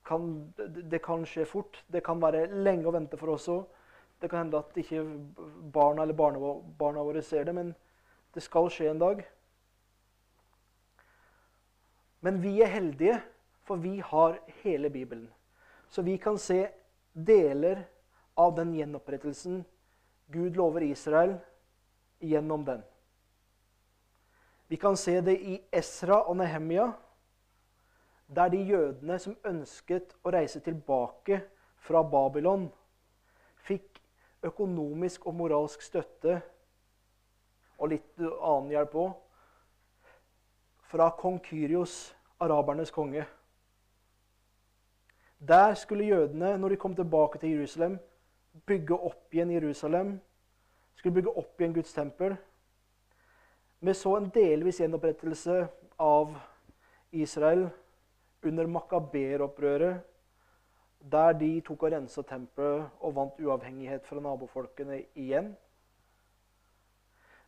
kan 0.08 0.54
det 0.56 1.02
kan 1.04 1.26
skje 1.28 1.44
fort. 1.48 1.82
Det 1.92 2.04
kan 2.06 2.22
være 2.24 2.48
lenge 2.64 2.88
å 2.88 2.96
vente 2.96 3.20
for 3.20 3.36
oss 3.36 3.50
òg. 3.52 3.66
Det 4.24 4.30
kan 4.32 4.46
hende 4.46 4.62
at 4.64 4.78
ikke 4.80 5.04
barna 5.76 6.06
eller 6.06 6.16
barna 6.16 7.04
våre 7.04 7.22
ser 7.22 7.44
det, 7.44 7.56
men 7.56 7.74
det 8.32 8.44
skal 8.46 8.70
skje 8.72 8.88
en 8.94 9.02
dag. 9.02 9.24
Men 12.24 12.40
vi 12.40 12.56
er 12.64 12.72
heldige, 12.72 13.18
for 13.68 13.84
vi 13.84 13.98
har 14.00 14.40
hele 14.64 14.90
Bibelen. 14.90 15.28
Så 15.92 16.02
vi 16.08 16.16
kan 16.18 16.40
se 16.40 16.70
deler 17.12 17.84
av 18.40 18.56
den 18.56 18.72
gjenopprettelsen 18.74 19.66
Gud 20.32 20.56
lover 20.56 20.88
Israel 20.88 21.36
gjennom 22.24 22.64
den. 22.66 22.80
Vi 24.72 24.80
kan 24.80 24.96
se 24.98 25.20
det 25.22 25.36
i 25.36 25.60
Esra 25.72 26.24
og 26.24 26.40
Nehemia, 26.40 26.94
der 28.28 28.50
de 28.50 28.58
jødene 28.58 29.20
som 29.20 29.36
ønsket 29.46 30.16
å 30.24 30.32
reise 30.34 30.60
tilbake 30.64 31.42
fra 31.84 32.04
Babylon, 32.04 32.70
fikk 33.64 34.02
økonomisk 34.44 35.28
og 35.28 35.36
moralsk 35.40 35.82
støtte 35.82 36.40
og 37.78 37.92
litt 37.92 38.24
annen 38.24 38.72
hjelp 38.74 38.96
òg 38.96 39.14
fra 40.94 41.10
kong 41.18 41.40
Kyrios, 41.42 42.14
arabernes 42.40 42.92
konge. 42.94 43.26
Der 45.48 45.74
skulle 45.74 46.06
jødene, 46.06 46.58
når 46.58 46.70
de 46.70 46.76
kom 46.76 46.96
tilbake 46.96 47.40
til 47.40 47.50
Jerusalem, 47.50 48.00
bygge 48.66 48.96
opp 48.96 49.34
igjen 49.34 49.52
Jerusalem. 49.52 50.20
Skulle 50.96 51.14
bygge 51.14 51.34
opp 51.38 51.62
igjen 51.62 51.74
Guds 51.74 51.94
tempel. 51.94 52.36
Vi 53.80 53.94
så 53.94 54.16
en 54.18 54.30
delvis 54.30 54.80
gjenopprettelse 54.80 55.68
av 56.00 56.38
Israel 57.12 57.66
under 58.46 58.68
makaberopprøret, 58.68 60.02
der 61.12 61.34
de 61.34 61.62
tok 61.62 61.84
og 61.84 61.92
rensa 61.92 62.22
tempelet 62.22 62.90
og 63.00 63.16
vant 63.16 63.40
uavhengighet 63.44 64.06
fra 64.08 64.22
nabofolkene 64.24 65.02
igjen. 65.20 65.52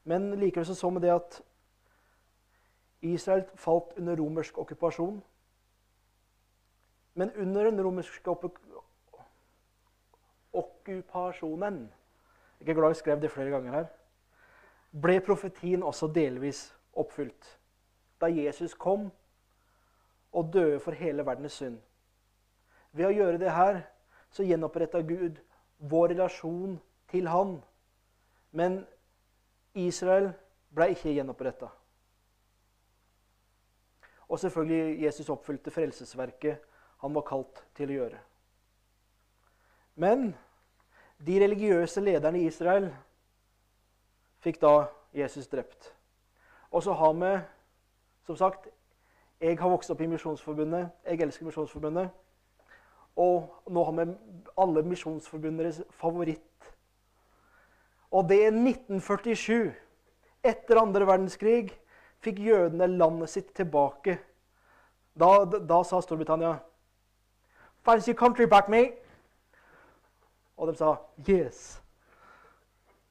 Men 0.04 0.34
likevel 0.40 0.66
så, 0.66 0.76
så 0.76 0.90
vi 0.90 1.00
det 1.00 1.14
at 1.14 1.42
Israel 3.02 3.46
falt 3.56 3.96
under 3.98 4.20
romersk 4.20 4.58
okkupasjon. 4.58 5.24
Men 7.14 7.32
under 7.40 7.70
den 7.70 7.82
romerske 7.86 8.36
okkupasjonen 10.54 11.92
Jeg 12.60 12.70
er 12.70 12.74
glad 12.74 12.88
jeg 12.88 12.96
skrev 12.96 13.22
det 13.22 13.32
flere 13.32 13.50
ganger 13.50 13.72
her. 13.72 13.86
Ble 15.02 15.20
profetien 15.22 15.84
også 15.84 16.08
delvis 16.08 16.76
oppfylt. 16.94 17.60
Da 18.22 18.26
Jesus 18.26 18.74
kom 18.74 19.12
og 20.36 20.52
døde 20.54 20.80
for 20.84 20.92
hele 20.92 21.26
verdens 21.26 21.56
synd. 21.62 21.80
Ved 22.92 23.08
å 23.08 23.16
gjøre 23.16 23.40
det 23.40 23.54
her 23.56 23.82
så 24.32 24.44
gjenoppretta 24.44 25.00
Gud 25.08 25.40
vår 25.80 26.12
relasjon 26.14 26.76
til 27.12 27.28
Han. 27.32 27.58
Men 28.52 28.82
Israel 29.76 30.34
ble 30.76 30.92
ikke 30.92 31.14
gjenoppretta. 31.16 31.72
Og 34.28 34.40
selvfølgelig 34.40 35.04
Jesus 35.04 35.30
oppfylte 35.30 35.72
frelsesverket 35.72 36.64
han 37.04 37.16
var 37.16 37.28
kalt 37.28 37.62
til 37.78 37.92
å 37.92 37.98
gjøre. 38.00 38.20
Men 39.96 40.32
de 41.26 41.40
religiøse 41.40 42.02
lederne 42.04 42.42
i 42.42 42.48
Israel 42.50 42.90
fikk 44.44 44.60
da 44.62 44.88
Jesus 45.16 45.48
drept. 45.48 45.94
Og 46.72 46.84
så 46.84 46.96
har 46.98 47.14
vi, 47.14 47.32
som 48.28 48.40
sagt 48.40 48.68
Jeg 49.46 49.60
har 49.60 49.70
vokst 49.70 49.92
opp 49.94 50.00
i 50.02 50.08
Misjonsforbundet. 50.10 50.88
Jeg 51.06 51.22
elsker 51.22 51.46
Misjonsforbundet. 51.46 52.10
Og 53.22 53.70
nå 53.70 53.84
har 53.86 53.94
vi 54.00 54.06
alle 54.58 54.82
Misjonsforbunderes 54.90 55.84
favoritt. 55.94 56.72
Og 58.10 58.26
det 58.30 58.40
er 58.48 58.56
1947. 58.56 59.76
Etter 60.50 60.82
andre 60.82 61.06
verdenskrig 61.06 61.76
fikk 62.26 62.42
jødene 62.42 62.88
landet 62.90 63.30
sitt 63.36 63.54
tilbake. 63.54 64.18
Da, 65.14 65.30
da, 65.46 65.62
da 65.62 65.84
sa 65.86 66.02
Storbritannia 66.02 66.56
Fancy 67.86 68.18
country 68.18 68.50
back, 68.50 68.66
me. 68.70 68.82
Og 70.58 70.72
de 70.72 70.78
sa 70.82 70.96
yes. 71.30 71.84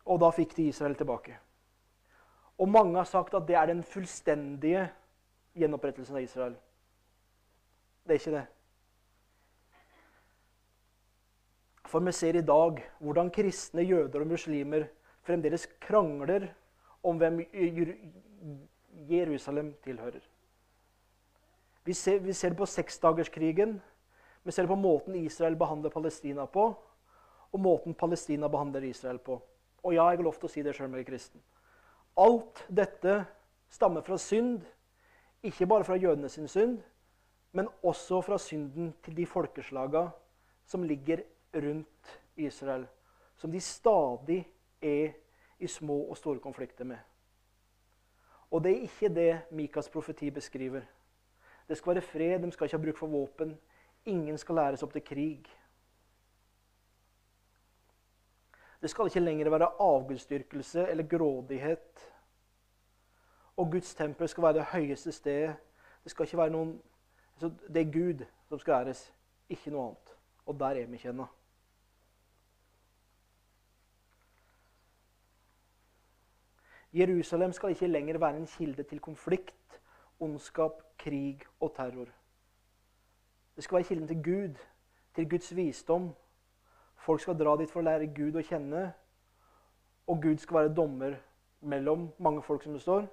Og 0.02 0.18
da 0.18 0.34
fikk 0.34 0.56
de 0.58 0.66
Israel 0.72 0.98
tilbake. 0.98 1.38
Og 2.58 2.68
mange 2.74 2.98
har 2.98 3.06
sagt 3.06 3.38
at 3.38 3.46
det 3.46 3.54
er 3.54 3.70
den 3.70 3.86
fullstendige 3.86 4.88
gjenopprettelsen 5.54 6.16
av 6.16 6.22
Israel. 6.22 6.56
Det 8.04 8.14
er 8.14 8.20
ikke 8.20 8.34
det. 8.34 8.44
For 11.88 12.02
vi 12.04 12.12
ser 12.12 12.36
i 12.36 12.44
dag 12.44 12.80
hvordan 12.98 13.30
kristne 13.30 13.84
jøder 13.86 14.24
og 14.24 14.32
muslimer 14.34 14.88
fremdeles 15.24 15.66
krangler 15.80 16.48
om 17.04 17.20
hvem 17.20 17.40
Jerusalem 19.08 19.74
tilhører. 19.84 20.24
Vi 21.84 21.92
ser, 21.92 22.18
vi 22.18 22.32
ser 22.32 22.48
det 22.48 22.58
på 22.58 22.66
seksdagerskrigen. 22.66 23.76
Vi 24.44 24.52
ser 24.52 24.64
det 24.64 24.72
på 24.72 24.80
måten 24.80 25.14
Israel 25.14 25.56
behandler 25.56 25.92
Palestina 25.92 26.46
på, 26.46 26.70
og 27.52 27.60
måten 27.60 27.94
Palestina 27.94 28.48
behandler 28.48 28.84
Israel 28.88 29.18
på. 29.18 29.38
Og 29.84 29.94
ja, 29.94 30.08
jeg 30.10 30.18
har 30.18 30.24
lov 30.24 30.36
til 30.40 30.48
å 30.48 30.52
si 30.52 30.62
det 30.64 30.74
sjøl 30.76 30.88
om 30.88 30.96
jeg 30.96 31.04
er 31.04 31.10
kristen. 31.10 31.42
Alt 32.20 32.64
dette 32.72 33.18
stammer 33.72 34.04
fra 34.06 34.16
synd, 34.20 34.62
ikke 35.44 35.66
bare 35.66 35.84
fra 35.84 35.96
jødene 36.00 36.28
sin 36.28 36.48
synd, 36.48 36.78
men 37.52 37.68
også 37.82 38.20
fra 38.20 38.38
synden 38.38 38.94
til 39.02 39.16
de 39.16 39.26
folkeslaga 39.26 40.08
som 40.66 40.82
ligger 40.82 41.20
rundt 41.54 42.20
Israel, 42.36 42.86
som 43.36 43.52
de 43.52 43.60
stadig 43.60 44.48
er 44.82 45.12
i 45.58 45.66
små 45.66 45.98
og 46.10 46.16
store 46.16 46.40
konflikter 46.40 46.84
med. 46.84 46.96
Og 48.50 48.64
det 48.64 48.72
er 48.72 48.86
ikke 48.86 49.14
det 49.14 49.40
Mikas 49.50 49.88
profeti 49.88 50.30
beskriver. 50.30 50.82
Det 51.68 51.76
skal 51.76 51.94
være 51.94 52.02
fred, 52.02 52.42
de 52.42 52.52
skal 52.52 52.64
ikke 52.64 52.76
ha 52.76 52.84
bruk 52.84 52.98
for 52.98 53.06
våpen. 53.06 53.54
Ingen 54.04 54.38
skal 54.38 54.54
læres 54.54 54.82
opp 54.82 54.92
til 54.92 55.04
krig. 55.04 55.46
Det 58.82 58.90
skal 58.90 59.08
ikke 59.08 59.20
lenger 59.20 59.50
være 59.50 59.72
avgudsdyrkelse 59.80 60.88
eller 60.88 61.08
grådighet. 61.08 62.13
Og 63.56 63.70
Guds 63.70 63.94
tempel 63.94 64.28
skal 64.28 64.42
være 64.42 64.52
det 64.52 64.64
høyeste 64.64 65.12
stedet. 65.12 65.56
Det 66.04 66.10
skal 66.10 66.26
ikke 66.26 66.38
være 66.38 66.50
noen 66.50 66.74
altså 67.34 67.50
Det 67.68 67.82
er 67.82 67.92
Gud 67.92 68.24
som 68.48 68.58
skal 68.58 68.72
æres, 68.72 69.14
ikke 69.48 69.70
noe 69.70 69.86
annet. 69.86 70.12
Og 70.46 70.60
der 70.60 70.66
er 70.66 70.86
vi 70.86 70.96
ikke. 70.96 71.26
Jerusalem 76.94 77.52
skal 77.52 77.70
ikke 77.70 77.86
lenger 77.86 78.18
være 78.18 78.36
en 78.36 78.46
kilde 78.46 78.82
til 78.82 79.00
konflikt, 79.00 79.80
ondskap, 80.20 80.82
krig 80.98 81.40
og 81.60 81.74
terror. 81.76 82.06
Det 83.56 83.64
skal 83.64 83.76
være 83.76 83.84
kilden 83.84 84.08
til 84.08 84.22
Gud, 84.24 84.54
til 85.14 85.30
Guds 85.30 85.56
visdom. 85.56 86.14
Folk 86.96 87.20
skal 87.20 87.38
dra 87.38 87.56
dit 87.56 87.70
for 87.70 87.80
å 87.80 87.84
lære 87.84 88.12
Gud 88.14 88.38
å 88.38 88.44
kjenne. 88.46 88.84
Og 90.06 90.22
Gud 90.22 90.38
skal 90.38 90.60
være 90.60 90.74
dommer 90.74 91.16
mellom 91.60 92.12
mange 92.18 92.42
folk, 92.42 92.62
som 92.62 92.72
det 92.72 92.82
står, 92.82 93.08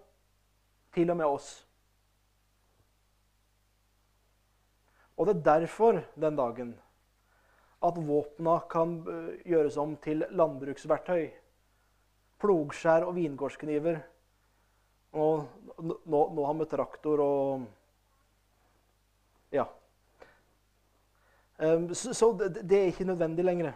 til 0.93 1.11
og 1.11 1.17
med 1.17 1.25
oss. 1.25 1.51
Og 5.17 5.27
det 5.27 5.35
er 5.35 5.59
derfor 5.59 6.01
den 6.19 6.39
dagen 6.39 6.71
at 7.81 7.97
våpna 7.97 8.59
kan 8.69 8.97
eh, 9.09 9.29
gjøres 9.49 9.77
om 9.81 9.95
til 10.01 10.25
landbruksverktøy 10.29 11.29
plogskjær 12.41 13.05
og 13.05 13.15
vingårdskniver. 13.17 13.99
Og 15.17 15.43
nå, 15.81 16.21
nå 16.33 16.47
har 16.47 16.57
vi 16.59 16.71
traktor 16.71 17.23
og 17.25 17.69
Ja. 19.51 19.65
Um, 21.59 21.89
så, 21.93 22.13
så 22.15 22.31
det, 22.39 22.63
det, 22.69 22.77
er 22.77 22.85
ikke 22.89 23.05
nødvendig 23.05 23.43
lenger. 23.45 23.73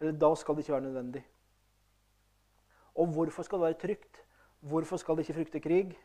Eller 0.00 0.16
da 0.18 0.34
skal 0.34 0.56
det 0.56 0.64
ikke 0.64 0.72
være 0.72 0.88
nødvendig. 0.88 1.22
Og 2.94 3.06
hvorfor 3.06 3.46
skal 3.46 3.58
det 3.58 3.64
være 3.68 3.78
trygt? 3.84 4.23
Hvorfor 4.64 4.96
skal 4.96 5.16
det 5.16 5.20
ikke 5.20 5.34
frykte 5.34 5.60
krig? 5.60 5.98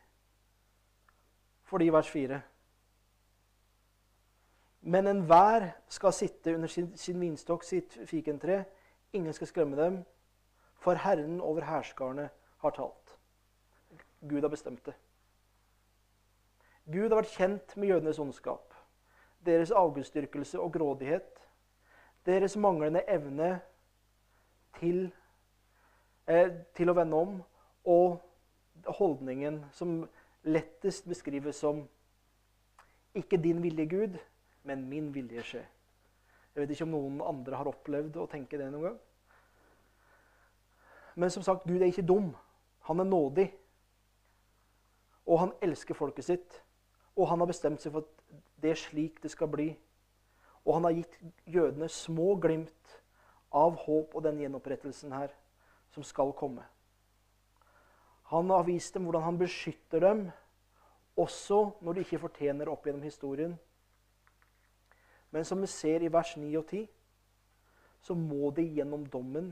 Fordi 1.63 1.89
vers 1.89 2.09
4 2.09 2.41
Men 4.81 5.07
enhver 5.07 5.69
skal 5.87 6.13
sitte 6.13 6.55
under 6.55 6.67
sin, 6.67 6.97
sin 6.97 7.21
vinstokk, 7.21 7.63
sitt 7.63 7.97
fikentre. 8.05 8.65
Ingen 9.13 9.33
skal 9.33 9.47
skremme 9.47 9.83
dem, 9.83 10.05
for 10.75 10.93
Herren 10.93 11.41
over 11.41 11.61
hærskarene 11.61 12.29
har 12.57 12.69
talt. 12.69 13.17
Gud 14.29 14.41
har 14.41 14.47
bestemt 14.47 14.85
det. 14.85 14.93
Gud 16.91 17.09
har 17.09 17.15
vært 17.15 17.35
kjent 17.37 17.77
med 17.77 17.87
jødenes 17.87 18.19
ondskap, 18.19 18.73
deres 19.45 19.71
avgudsdyrkelse 19.71 20.59
og 20.59 20.73
grådighet, 20.73 21.47
deres 22.25 22.57
manglende 22.57 23.03
evne 23.07 23.59
til, 24.79 25.13
eh, 26.27 26.51
til 26.75 26.89
å 26.89 26.93
vende 26.93 27.15
om, 27.17 27.43
og 27.85 28.28
holdningen 28.85 29.63
som 29.75 30.03
lettest 30.43 31.07
beskrives 31.09 31.59
som 31.59 31.83
ikke 33.17 33.37
din 33.41 33.61
vilje, 33.63 33.85
Gud, 33.85 34.17
men 34.63 34.89
min 34.89 35.13
vilje 35.13 35.43
skje. 35.43 35.63
Jeg 36.53 36.61
vet 36.61 36.73
ikke 36.73 36.85
om 36.87 36.93
noen 36.93 37.21
andre 37.23 37.57
har 37.59 37.69
opplevd 37.69 38.17
å 38.19 38.27
tenke 38.29 38.57
det 38.59 38.69
noen 38.71 38.89
gang. 38.89 38.99
Men 41.19 41.31
som 41.33 41.43
sagt, 41.43 41.67
Gud 41.67 41.81
er 41.81 41.89
ikke 41.89 42.05
dum. 42.07 42.31
Han 42.87 42.99
er 42.99 43.07
nådig. 43.09 43.47
Og 45.27 45.39
han 45.39 45.53
elsker 45.61 45.97
folket 45.97 46.25
sitt. 46.25 46.61
Og 47.15 47.27
han 47.29 47.41
har 47.41 47.49
bestemt 47.49 47.81
seg 47.83 47.93
for 47.93 48.05
at 48.05 48.41
det 48.61 48.73
er 48.73 48.79
slik 48.79 49.21
det 49.23 49.31
skal 49.33 49.49
bli. 49.51 49.69
Og 50.65 50.77
han 50.77 50.87
har 50.87 50.97
gitt 50.97 51.17
jødene 51.49 51.89
små 51.91 52.35
glimt 52.41 52.99
av 53.55 53.77
håp 53.83 54.15
og 54.15 54.23
den 54.23 54.39
gjenopprettelsen 54.43 55.13
her 55.15 55.33
som 55.93 56.05
skal 56.05 56.33
komme. 56.37 56.63
Han 58.29 58.49
har 58.53 58.63
vist 58.63 58.93
dem 58.93 59.07
hvordan 59.07 59.25
han 59.25 59.37
beskytter 59.39 60.03
dem, 60.03 60.27
også 61.17 61.71
når 61.81 61.93
de 61.93 62.05
ikke 62.05 62.21
fortjener 62.21 62.69
opp 62.69 62.85
gjennom 62.85 63.03
historien. 63.03 63.55
Men 65.33 65.45
som 65.45 65.61
vi 65.61 65.67
ser 65.67 66.05
i 66.05 66.11
vers 66.13 66.35
9 66.37 66.49
og 66.57 66.67
10, 66.69 66.85
så 68.01 68.15
må 68.15 68.51
de 68.55 68.67
gjennom 68.77 69.05
dommen 69.09 69.49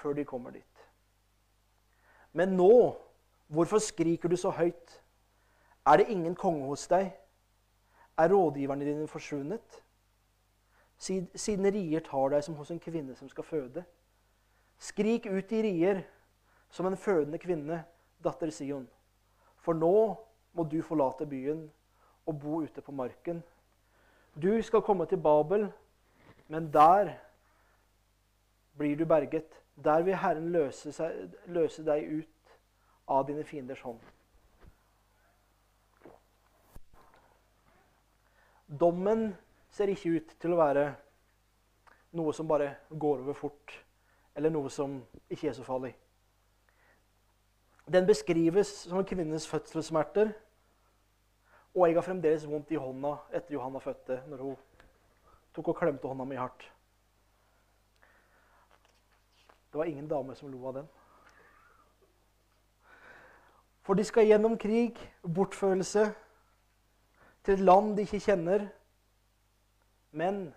før 0.00 0.16
de 0.16 0.24
kommer 0.24 0.56
dit. 0.56 0.86
Men 2.32 2.56
nå, 2.56 2.96
hvorfor 3.48 3.78
skriker 3.78 4.28
du 4.28 4.36
så 4.36 4.50
høyt? 4.50 4.96
Er 5.86 6.00
det 6.00 6.08
ingen 6.10 6.34
konge 6.34 6.66
hos 6.66 6.88
deg? 6.90 7.12
Er 8.18 8.32
rådgiverne 8.32 8.84
dine 8.84 9.08
forsvunnet? 9.08 9.82
Siden 10.98 11.68
rier 11.72 12.00
tar 12.00 12.32
deg 12.32 12.44
som 12.44 12.56
hos 12.56 12.72
en 12.72 12.80
kvinne 12.80 13.14
som 13.16 13.28
skal 13.28 13.44
føde. 13.44 13.84
Skrik 14.80 15.28
ut 15.28 15.52
i 15.52 15.62
rier 15.62 16.02
som 16.70 16.86
en 16.86 16.96
fødende 16.96 17.38
kvinne, 17.38 17.84
datter 18.24 18.50
Sion. 18.50 18.88
For 19.62 19.74
nå 19.74 20.16
må 20.56 20.64
du 20.64 20.80
forlate 20.82 21.26
byen 21.26 21.66
og 22.26 22.40
bo 22.40 22.62
ute 22.62 22.82
på 22.82 22.92
marken. 22.92 23.42
Du 24.42 24.62
skal 24.62 24.82
komme 24.82 25.06
til 25.06 25.20
Babel, 25.22 25.68
men 26.48 26.72
der 26.72 27.14
blir 28.76 28.96
du 28.96 29.04
berget. 29.04 29.62
Der 29.84 30.02
vil 30.02 30.16
Herren 30.16 30.52
løse, 30.52 30.92
seg, 30.92 31.32
løse 31.46 31.84
deg 31.84 32.08
ut 32.20 32.54
av 33.08 33.26
dine 33.28 33.44
fienders 33.44 33.80
hånd. 33.80 34.00
Dommen 38.66 39.28
ser 39.70 39.92
ikke 39.92 40.16
ut 40.16 40.32
til 40.42 40.54
å 40.54 40.58
være 40.58 40.86
noe 42.16 42.32
som 42.34 42.48
bare 42.48 42.72
går 42.90 43.22
over 43.22 43.36
fort, 43.36 43.76
eller 44.34 44.50
noe 44.50 44.72
som 44.72 44.98
ikke 45.30 45.50
er 45.52 45.56
så 45.56 45.64
farlig. 45.66 45.92
Den 47.92 48.06
beskrives 48.06 48.66
som 48.66 48.98
en 48.98 49.06
kvinnes 49.06 49.48
fødselssmerter. 49.48 50.32
Og 51.74 51.88
jeg 51.88 51.96
har 51.96 52.02
fremdeles 52.02 52.46
vondt 52.48 52.70
i 52.72 52.80
hånda 52.80 53.12
etter 53.36 53.54
Johanna 53.54 53.78
fødte, 53.78 54.22
når 54.26 54.42
hun 54.42 54.56
tok 55.54 55.68
og 55.68 55.76
klemte 55.76 56.08
hånda 56.08 56.24
mi 56.24 56.38
hardt. 56.40 56.72
Det 59.72 59.78
var 59.78 59.84
ingen 59.84 60.08
dame 60.08 60.34
som 60.34 60.48
lo 60.50 60.66
av 60.66 60.78
den. 60.78 60.88
For 63.86 63.94
de 63.94 64.04
skal 64.04 64.26
gjennom 64.26 64.56
krig, 64.58 64.96
bortførelse, 65.22 66.08
til 67.44 67.54
et 67.54 67.60
land 67.60 67.92
de 67.96 68.02
ikke 68.02 68.20
kjenner. 68.24 68.66
Men 70.10 70.48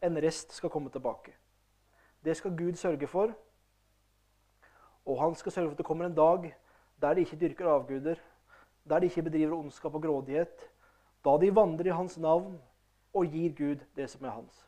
en 0.00 0.22
rest 0.22 0.54
skal 0.56 0.70
komme 0.70 0.90
tilbake. 0.90 1.34
Det 2.24 2.36
skal 2.36 2.56
Gud 2.56 2.78
sørge 2.80 3.06
for. 3.06 3.34
Og 5.04 5.20
han 5.20 5.34
skal 5.34 5.52
sørge 5.52 5.68
for 5.68 5.74
at 5.74 5.78
det 5.78 5.86
kommer 5.86 6.06
en 6.06 6.14
dag 6.14 6.54
der 7.02 7.14
de 7.14 7.20
ikke 7.20 7.40
dyrker 7.40 7.68
avguder, 7.70 8.18
der 8.88 8.98
de 8.98 9.06
ikke 9.06 9.22
bedriver 9.22 9.58
ondskap 9.58 9.94
og 9.94 10.02
grådighet, 10.02 10.70
da 11.24 11.36
de 11.40 11.54
vandrer 11.54 11.86
i 11.86 11.96
hans 11.96 12.18
navn 12.18 12.58
og 13.14 13.26
gir 13.26 13.54
Gud 13.56 13.84
det 13.96 14.10
som 14.10 14.24
er 14.24 14.30
hans. 14.30 14.64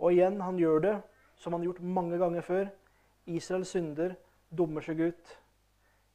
Og 0.00 0.12
igjen, 0.12 0.40
han 0.40 0.58
gjør 0.58 0.78
det 0.80 0.96
som 1.36 1.52
han 1.52 1.60
har 1.60 1.70
gjort 1.70 1.82
mange 1.82 2.18
ganger 2.18 2.44
før. 2.44 2.68
Israel 3.26 3.64
synder, 3.68 4.14
dummer 4.48 4.84
seg 4.84 5.00
ut. 5.00 5.32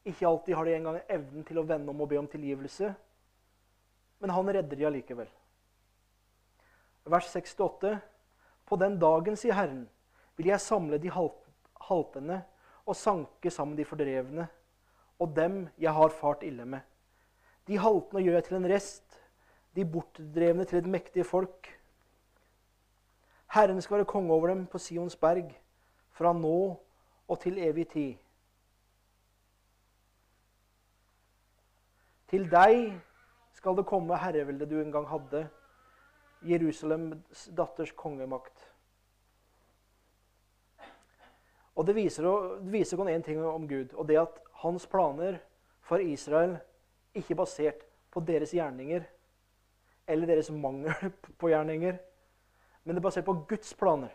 Ikke 0.06 0.28
alltid 0.28 0.56
har 0.58 0.66
de 0.66 0.76
engang 0.76 1.00
evnen 1.10 1.46
til 1.46 1.60
å 1.62 1.66
vende 1.66 1.94
om 1.94 2.02
og 2.02 2.10
be 2.10 2.18
om 2.20 2.30
tilgivelse. 2.30 2.92
Men 4.22 4.34
han 4.34 4.50
redder 4.50 4.78
de 4.78 4.88
allikevel. 4.90 5.30
Vers 7.06 7.30
68. 7.30 7.96
På 8.66 8.78
den 8.82 8.98
dagen, 9.02 9.38
sier 9.38 9.54
Herren, 9.54 9.86
vil 10.36 10.52
jeg 10.52 10.62
samle 10.62 11.00
de 11.02 11.12
haltende 11.12 12.42
og 12.86 12.96
sanke 12.96 13.52
sammen 13.52 13.78
de 13.78 13.86
fordrevne 13.88 14.48
og 15.20 15.36
dem 15.36 15.68
jeg 15.80 15.94
har 15.94 16.10
fart 16.10 16.44
ille 16.44 16.66
med. 16.66 16.80
De 17.68 17.78
haltende 17.80 18.24
gjør 18.24 18.38
jeg 18.40 18.44
til 18.44 18.58
en 18.58 18.70
rest, 18.70 19.22
de 19.76 19.86
bortdrevne 19.86 20.66
til 20.66 20.80
et 20.80 20.90
mektig 20.90 21.26
folk. 21.26 21.70
Herren 23.56 23.82
skal 23.82 23.98
være 23.98 24.12
konge 24.12 24.34
over 24.34 24.48
dem 24.48 24.66
på 24.68 24.78
Sions 24.78 25.16
berg, 25.16 25.52
fra 26.12 26.34
nå 26.34 26.80
og 27.28 27.40
til 27.40 27.58
evig 27.58 27.88
tid. 27.90 28.14
Til 32.28 32.48
deg 32.52 32.96
skal 33.56 33.78
det 33.78 33.88
komme 33.88 34.18
herreveldet 34.18 34.70
du 34.70 34.80
en 34.82 34.92
gang 34.92 35.08
hadde, 35.08 35.48
Jerusalems 36.46 37.50
datters 37.58 37.92
kongemakt. 37.92 38.75
Og 41.76 41.88
Det 41.88 41.96
viser, 41.96 42.24
det 42.24 42.72
viser 42.72 42.98
én 42.98 43.24
ting 43.24 43.46
om 43.46 43.68
Gud, 43.68 43.94
og 43.94 44.08
det 44.08 44.18
at 44.18 44.40
hans 44.54 44.88
planer 44.88 45.40
for 45.82 45.98
Israel 45.98 46.58
ikke 47.14 47.34
er 47.34 47.36
basert 47.36 47.86
på 48.12 48.20
deres 48.20 48.52
gjerninger 48.52 49.04
eller 50.08 50.28
deres 50.28 50.52
mangel 50.52 51.12
på 51.40 51.50
gjerninger, 51.50 51.98
men 52.84 52.96
det 52.96 53.02
er 53.02 53.08
basert 53.08 53.26
på 53.26 53.46
Guds 53.50 53.74
planer 53.74 54.14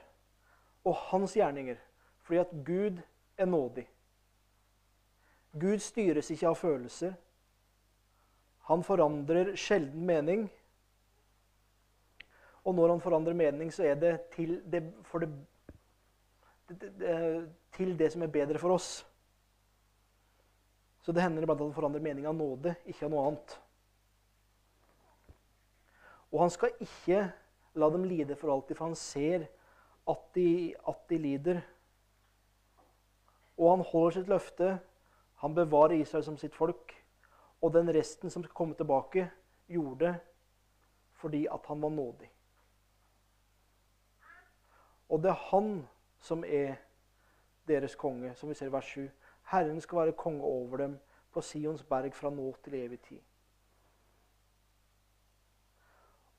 og 0.84 0.94
hans 0.94 1.34
gjerninger, 1.36 1.76
fordi 2.22 2.38
at 2.38 2.50
Gud 2.66 3.00
er 3.38 3.44
nådig. 3.44 3.88
Gud 5.60 5.78
styres 5.78 6.30
ikke 6.30 6.48
av 6.48 6.54
følelser. 6.54 7.12
Han 8.70 8.84
forandrer 8.86 9.56
sjelden 9.58 10.06
mening. 10.06 10.44
Og 12.64 12.74
når 12.74 12.88
han 12.94 13.00
forandrer 13.00 13.34
mening, 13.34 13.72
så 13.72 13.84
er 13.84 13.94
det, 13.94 14.12
det 14.72 14.82
for 15.02 15.18
det 15.18 15.30
til 17.76 17.96
det 17.98 18.10
som 18.12 18.22
er 18.22 18.32
bedre 18.32 18.60
for 18.62 18.76
oss. 18.76 18.90
Så 21.00 21.12
det 21.12 21.24
hender 21.24 21.42
iblant 21.42 21.60
at 21.60 21.66
han 21.66 21.74
forandrer 21.74 22.04
mening 22.04 22.28
av 22.28 22.36
nåde, 22.36 22.74
ikke 22.86 23.06
av 23.06 23.12
noe 23.12 23.26
annet. 23.28 23.56
Og 26.30 26.42
han 26.44 26.52
skal 26.54 26.76
ikke 26.84 27.24
la 27.80 27.88
dem 27.90 28.04
lide 28.06 28.36
for 28.38 28.52
alltid, 28.52 28.76
for 28.78 28.90
han 28.90 28.98
ser 28.98 29.48
at 30.10 30.22
de, 30.36 30.74
at 30.88 31.02
de 31.10 31.18
lider. 31.18 31.60
Og 33.58 33.74
han 33.74 33.84
holder 33.90 34.18
sitt 34.18 34.30
løfte. 34.30 34.72
Han 35.42 35.56
bevarer 35.56 35.98
Israel 35.98 36.24
som 36.26 36.38
sitt 36.40 36.54
folk. 36.56 36.94
Og 37.60 37.72
den 37.74 37.90
resten 37.92 38.32
som 38.32 38.44
skal 38.44 38.56
komme 38.56 38.76
tilbake, 38.78 39.28
gjorde 39.70 40.06
det 40.06 40.18
fordi 41.20 41.42
at 41.52 41.66
han 41.68 41.82
var 41.82 41.90
nådig. 41.92 42.30
Og 45.12 45.20
det 45.22 45.28
er 45.30 45.42
han 45.50 45.82
som 46.20 46.44
er 46.46 46.74
deres 47.68 47.94
konge, 47.94 48.34
som 48.34 48.48
vi 48.48 48.54
ser 48.54 48.66
i 48.66 48.72
vers 48.72 48.84
7. 48.84 49.08
Herren 49.50 49.80
skal 49.80 49.98
være 49.98 50.12
konge 50.12 50.42
over 50.42 50.76
dem 50.76 50.98
på 51.32 51.40
Sions 51.40 51.82
berg 51.82 52.14
fra 52.14 52.30
nå 52.30 52.52
til 52.64 52.74
evig 52.74 53.00
tid. 53.00 53.20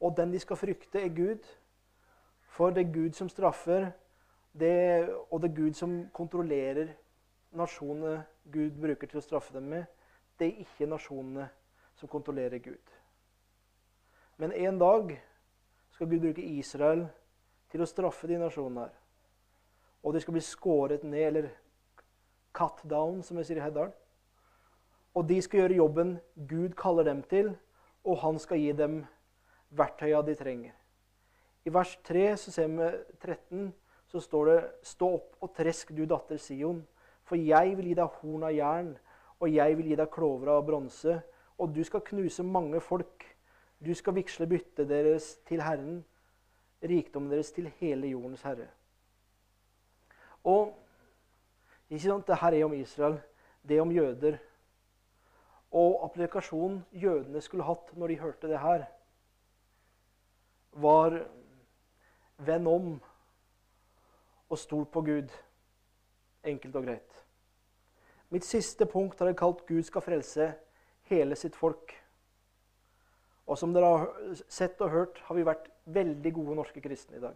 Og 0.02 0.18
den 0.18 0.34
de 0.34 0.40
skal 0.40 0.56
frykte, 0.56 1.02
er 1.02 1.16
Gud. 1.16 1.46
For 2.42 2.70
det 2.70 2.88
er 2.88 2.94
Gud 2.94 3.12
som 3.12 3.30
straffer, 3.30 3.92
det, 4.60 5.10
og 5.32 5.42
det 5.42 5.52
er 5.52 5.56
Gud 5.56 5.74
som 5.74 6.10
kontrollerer 6.14 6.88
nasjonene 7.52 8.24
Gud 8.52 8.72
bruker 8.82 9.08
til 9.08 9.20
å 9.20 9.24
straffe 9.24 9.54
dem 9.56 9.70
med. 9.72 9.86
Det 10.40 10.48
er 10.48 10.64
ikke 10.64 10.90
nasjonene 10.90 11.48
som 11.96 12.10
kontrollerer 12.10 12.60
Gud. 12.60 12.98
Men 14.38 14.52
en 14.52 14.80
dag 14.80 15.14
skal 15.92 16.10
Gud 16.10 16.20
bruke 16.20 16.44
Israel 16.44 17.06
til 17.72 17.84
å 17.84 17.88
straffe 17.88 18.28
de 18.28 18.40
nasjonene 18.42 18.88
her 18.88 19.01
og 20.04 20.14
de 20.14 20.22
skal 20.22 20.36
bli 20.36 20.44
skåret 20.44 21.04
ned 21.04 21.28
eller 21.28 21.50
cut 22.54 22.82
down, 22.90 23.22
som 23.24 23.38
vi 23.38 23.46
sier 23.48 23.62
i 23.62 23.66
Heddal. 23.66 23.92
Og 25.16 25.28
de 25.28 25.42
skal 25.44 25.64
gjøre 25.64 25.80
jobben 25.80 26.16
Gud 26.50 26.76
kaller 26.80 27.08
dem 27.08 27.22
til, 27.24 27.54
og 28.04 28.22
han 28.24 28.40
skal 28.40 28.60
gi 28.60 28.72
dem 28.76 29.02
verktøya 29.70 30.22
de 30.26 30.36
trenger. 30.36 30.74
I 31.66 31.74
vers 31.74 31.94
3 32.08 32.38
så 32.42 32.52
ser 32.52 32.72
vi 32.72 32.90
13, 33.22 33.74
så 34.08 34.20
står 34.20 34.46
det 34.50 34.60
Stå 34.84 35.12
opp 35.20 35.44
og 35.44 35.54
tresk, 35.56 35.94
du 35.94 36.06
datter 36.10 36.40
Sion, 36.42 36.82
for 37.24 37.38
jeg 37.38 37.76
vil 37.78 37.92
gi 37.92 37.98
deg 38.00 38.22
horn 38.22 38.48
av 38.48 38.56
jern, 38.56 38.96
og 39.40 39.54
jeg 39.54 39.78
vil 39.78 39.92
gi 39.92 40.00
deg 40.00 40.10
klover 40.14 40.56
av 40.56 40.66
bronse, 40.66 41.20
og 41.62 41.74
du 41.76 41.84
skal 41.86 42.04
knuse 42.06 42.44
mange 42.44 42.82
folk. 42.82 43.26
Du 43.82 43.94
skal 43.98 44.16
vigsle 44.18 44.48
byttet 44.50 44.90
deres 44.90 45.36
til 45.46 45.62
Herren, 45.62 46.02
rikdommen 46.82 47.30
deres 47.30 47.54
til 47.54 47.70
hele 47.80 48.10
jordens 48.14 48.42
herre. 48.46 48.68
Og 50.44 50.78
ikke 51.90 52.04
sant, 52.06 52.28
det 52.28 52.40
her 52.42 52.56
er 52.56 52.66
om 52.66 52.74
Israel, 52.74 53.20
det 53.68 53.78
er 53.78 53.82
om 53.82 53.92
jøder. 53.92 54.38
Og 55.72 56.04
applikasjonen 56.06 56.82
jødene 56.92 57.42
skulle 57.42 57.68
hatt 57.68 57.94
når 57.96 58.08
de 58.08 58.20
hørte 58.20 58.50
det 58.52 58.60
her, 58.60 58.86
var 60.72 61.18
venn 62.38 62.68
om 62.68 62.92
og 64.52 64.60
stol 64.60 64.86
på 64.86 65.02
Gud. 65.02 65.32
Enkelt 66.44 66.76
og 66.76 66.88
greit. 66.88 67.26
Mitt 68.32 68.48
siste 68.48 68.86
punkt 68.86 69.20
har 69.20 69.28
jeg 69.28 69.38
kalt 69.38 69.66
'Gud 69.68 69.84
skal 69.84 70.02
frelse 70.02 70.54
hele 71.12 71.36
sitt 71.36 71.56
folk'. 71.56 71.96
Og 73.48 73.58
som 73.58 73.74
dere 73.74 73.86
har 73.86 74.36
sett 74.50 74.82
og 74.82 74.90
hørt, 74.90 75.20
har 75.28 75.36
vi 75.36 75.46
vært 75.46 75.68
veldig 75.86 76.34
gode 76.34 76.56
norske 76.56 76.82
kristne 76.82 77.18
i 77.18 77.22
dag. 77.22 77.36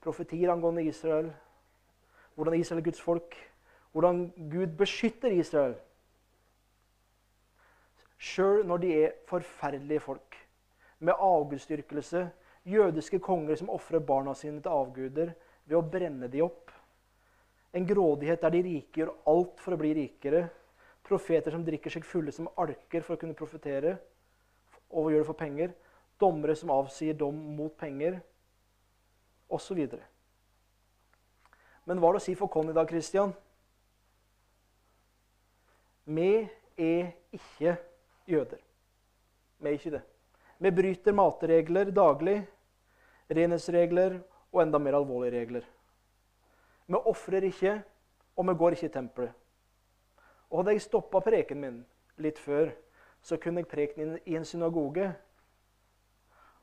Profetier 0.00 0.52
angående 0.52 0.84
Israel, 0.84 1.32
hvordan 2.36 2.60
Israel 2.60 2.80
er 2.80 2.84
Guds 2.84 3.00
folk, 3.00 3.36
hvordan 3.92 4.26
Gud 4.52 4.74
beskytter 4.78 5.32
Israel. 5.32 5.74
Sjøl 8.16 8.64
når 8.68 8.82
de 8.82 8.92
er 9.04 9.14
forferdelige 9.28 10.00
folk, 10.00 10.36
med 10.98 11.12
avgudsdyrkelse, 11.20 12.30
jødiske 12.64 13.18
konger 13.18 13.56
som 13.56 13.70
ofrer 13.70 14.00
barna 14.00 14.34
sine 14.34 14.62
til 14.62 14.72
avguder 14.72 15.32
ved 15.64 15.76
å 15.76 15.84
brenne 15.84 16.28
de 16.32 16.42
opp. 16.44 16.72
En 17.76 17.86
grådighet 17.86 18.40
der 18.42 18.54
de 18.54 18.62
rike 18.64 19.02
gjør 19.02 19.12
alt 19.28 19.60
for 19.60 19.76
å 19.76 19.80
bli 19.80 19.92
rikere. 19.96 20.46
Profeter 21.04 21.52
som 21.52 21.64
drikker 21.64 21.92
seg 21.92 22.06
fulle 22.08 22.32
som 22.32 22.48
arker 22.56 23.04
for 23.04 23.16
å 23.16 23.20
kunne 23.20 23.36
profetere 23.36 23.98
og 24.90 25.12
gjør 25.12 25.22
det 25.22 25.28
for 25.28 25.38
penger. 25.38 25.74
Dommere 26.20 26.56
som 26.56 26.72
avsier 26.72 27.16
dom 27.18 27.36
mot 27.58 27.74
penger, 27.76 28.16
osv. 29.52 29.82
Men 31.86 32.00
hva 32.02 32.10
er 32.10 32.16
det 32.16 32.22
å 32.22 32.26
si 32.26 32.34
for 32.38 32.50
Conny 32.50 32.72
i 32.72 32.76
dag, 32.76 32.90
Christian? 32.90 33.32
Vi 36.06 36.30
er 36.76 37.12
ikke 37.34 37.76
jøder. 38.26 38.60
Vi 39.58 39.70
er 39.70 39.78
ikke 39.78 39.94
det. 39.94 40.02
Vi 40.58 40.72
bryter 40.72 41.14
matregler 41.14 41.90
daglig, 41.94 42.40
renhetsregler 43.30 44.18
og 44.52 44.62
enda 44.62 44.80
mer 44.82 44.98
alvorlige 44.98 45.34
regler. 45.36 45.66
Vi 46.86 47.02
ofrer 47.10 47.46
ikke, 47.48 47.76
og 48.36 48.48
vi 48.48 48.54
går 48.58 48.76
ikke 48.76 48.86
i 48.86 48.94
tempelet. 48.94 49.32
Og 50.50 50.60
hadde 50.60 50.76
jeg 50.76 50.86
stoppa 50.86 51.20
preken 51.20 51.60
min 51.60 51.78
litt 52.22 52.38
før, 52.38 52.70
så 53.22 53.38
kunne 53.42 53.62
jeg 53.62 53.70
prekt 53.70 53.98
den 53.98 54.18
i 54.24 54.36
en 54.38 54.46
synagoge. 54.46 55.10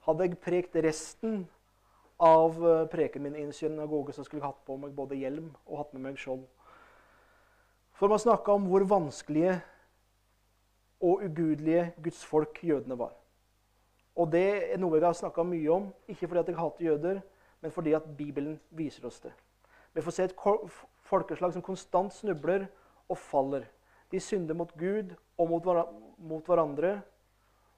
Hadde 0.07 0.27
jeg 0.27 0.39
prekt 0.39 0.75
resten 0.83 1.43
av 2.23 2.59
eh, 2.67 2.85
preken 2.91 3.23
min 3.25 3.35
i 3.35 3.43
en 3.43 3.53
synagoge, 3.55 4.15
så 4.15 4.23
skulle 4.23 4.41
jeg 4.41 4.47
hatt 4.47 4.63
på 4.67 4.77
meg 4.79 4.95
både 4.95 5.19
hjelm 5.19 5.49
og 5.65 5.81
hatt 5.81 5.93
med 5.95 6.05
meg 6.07 6.19
skjold. 6.21 6.45
For 7.99 8.11
man 8.11 8.21
snakka 8.21 8.55
om 8.55 8.69
hvor 8.71 8.85
vanskelige 8.87 9.57
og 11.03 11.25
ugudelige 11.27 11.91
Guds 12.03 12.23
folk 12.25 12.63
jødene 12.63 12.97
var. 12.99 13.11
Og 14.15 14.29
det 14.31 14.47
er 14.71 14.79
noe 14.79 14.95
jeg 14.97 15.07
har 15.07 15.17
snakka 15.17 15.43
mye 15.45 15.69
om, 15.73 15.89
ikke 16.07 16.29
fordi 16.29 16.43
at 16.43 16.51
jeg 16.51 16.59
hater 16.59 16.85
jøder, 16.85 17.21
men 17.61 17.71
fordi 17.71 17.93
at 17.97 18.07
Bibelen 18.17 18.59
viser 18.69 19.07
oss 19.07 19.19
det. 19.19 19.33
Vi 19.93 20.01
får 20.01 20.11
se 20.11 20.23
et 20.23 20.35
folkeslag 21.03 21.53
som 21.53 21.65
konstant 21.65 22.13
snubler 22.13 22.67
og 23.09 23.17
faller. 23.17 23.65
De 24.11 24.19
synder 24.19 24.55
mot 24.57 24.71
Gud 24.77 25.13
og 25.37 25.49
mot, 25.49 26.45
hverandre, 26.45 27.01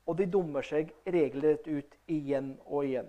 og 0.06 0.18
de 0.18 0.28
dummer 0.30 0.66
seg 0.66 0.92
regelrett 1.08 1.68
ut 1.68 1.96
igjen 2.12 2.56
og 2.66 2.86
igjen. 2.86 3.08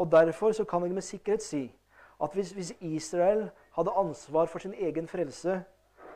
Og 0.00 0.12
Derfor 0.12 0.52
så 0.52 0.64
kan 0.64 0.82
jeg 0.82 0.94
med 0.96 1.02
sikkerhet 1.02 1.42
si 1.42 1.76
at 2.22 2.32
hvis, 2.32 2.50
hvis 2.50 2.72
Israel 2.80 3.50
hadde 3.76 3.90
ansvar 3.90 4.46
for 4.46 4.58
sin 4.58 4.74
egen 4.74 5.08
frelse, 5.08 5.64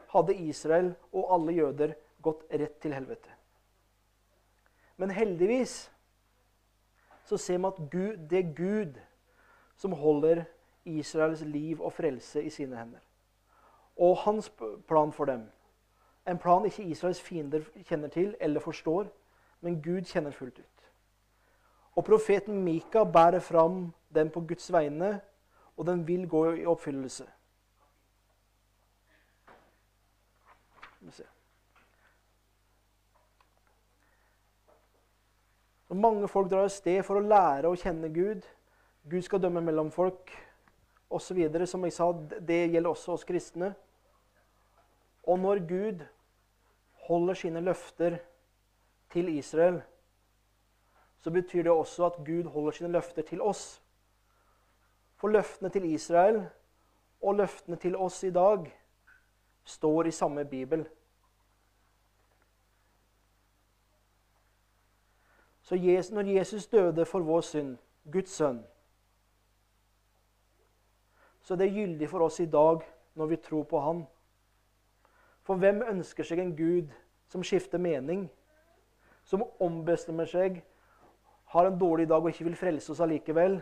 hadde 0.08 0.34
Israel 0.34 0.94
og 1.12 1.34
alle 1.34 1.52
jøder 1.52 1.92
gått 2.22 2.46
rett 2.52 2.78
til 2.80 2.94
helvete. 2.94 3.28
Men 4.96 5.10
heldigvis 5.10 5.92
så 7.24 7.36
ser 7.36 7.58
vi 7.58 7.66
at 7.66 7.90
Gud, 7.92 8.16
det 8.30 8.38
er 8.38 8.54
Gud 8.56 9.00
som 9.76 9.92
holder 9.92 10.44
Israels 10.84 11.40
liv 11.40 11.82
og 11.82 11.92
frelse 11.92 12.44
i 12.44 12.50
sine 12.50 12.78
hender. 12.78 13.04
Og 13.96 14.16
hans 14.16 14.52
plan 14.88 15.12
for 15.12 15.24
dem. 15.24 15.50
En 16.28 16.38
plan 16.38 16.64
ikke 16.64 16.82
Israels 16.82 17.20
fiender 17.20 17.60
kjenner 17.84 18.08
til 18.08 18.36
eller 18.40 18.60
forstår, 18.60 19.06
men 19.60 19.82
Gud 19.82 20.04
kjenner 20.08 20.30
fullt 20.30 20.58
ut. 20.58 20.73
Og 21.94 22.04
profeten 22.04 22.58
Mika 22.64 23.04
bærer 23.04 23.40
fram 23.40 23.92
den 24.14 24.30
på 24.30 24.40
Guds 24.40 24.72
vegne, 24.72 25.20
og 25.76 25.86
den 25.86 26.06
vil 26.06 26.28
gå 26.28 26.44
i 26.52 26.66
oppfyllelse. 26.66 27.26
Mange 35.94 36.28
folk 36.28 36.50
drar 36.50 36.66
av 36.66 36.72
sted 36.74 37.04
for 37.06 37.20
å 37.20 37.28
lære 37.28 37.70
å 37.70 37.78
kjenne 37.78 38.10
Gud. 38.10 38.42
Gud 39.06 39.22
skal 39.22 39.42
dømme 39.42 39.62
mellom 39.62 39.92
folk 39.94 40.32
osv. 41.12 41.38
Som 41.70 41.86
jeg 41.86 41.94
sa, 41.94 42.08
det 42.40 42.72
gjelder 42.72 42.90
også 42.90 43.14
oss 43.14 43.26
kristne. 43.28 43.74
Og 45.22 45.38
når 45.38 45.62
Gud 45.68 46.02
holder 47.06 47.38
sine 47.38 47.62
løfter 47.62 48.18
til 49.12 49.30
Israel, 49.36 49.82
så 51.24 51.30
betyr 51.30 51.62
det 51.62 51.72
også 51.72 52.04
at 52.06 52.16
Gud 52.26 52.44
holder 52.44 52.70
sine 52.70 52.88
løfter 52.88 53.22
til 53.22 53.40
oss. 53.40 53.82
For 55.16 55.28
løftene 55.28 55.68
til 55.68 55.84
Israel 55.84 56.42
og 57.22 57.34
løftene 57.34 57.76
til 57.76 57.96
oss 57.96 58.22
i 58.24 58.30
dag 58.30 58.66
står 59.64 60.04
i 60.04 60.10
samme 60.10 60.44
bibel. 60.44 60.88
Så 65.62 65.74
når 66.12 66.20
Jesus 66.20 66.66
døde 66.66 67.06
for 67.06 67.20
vår 67.20 67.40
synd, 67.40 67.78
Guds 68.12 68.30
sønn, 68.30 68.66
så 71.40 71.56
det 71.56 71.66
er 71.66 71.74
gyldig 71.74 72.08
for 72.08 72.20
oss 72.20 72.40
i 72.40 72.46
dag 72.46 72.84
når 73.14 73.26
vi 73.26 73.36
tror 73.36 73.62
på 73.62 73.80
Han. 73.80 74.06
For 75.42 75.56
hvem 75.56 75.82
ønsker 75.88 76.24
seg 76.24 76.38
en 76.38 76.56
Gud 76.56 76.92
som 77.28 77.42
skifter 77.42 77.78
mening, 77.78 78.30
som 79.24 79.48
ombestemmer 79.60 80.28
seg, 80.28 80.60
har 81.54 81.66
en 81.70 81.78
dårlig 81.78 82.08
dag 82.10 82.22
og 82.22 82.32
ikke 82.32 82.44
vil 82.48 82.56
frelse 82.58 82.92
oss 82.92 83.00
allikevel? 83.04 83.60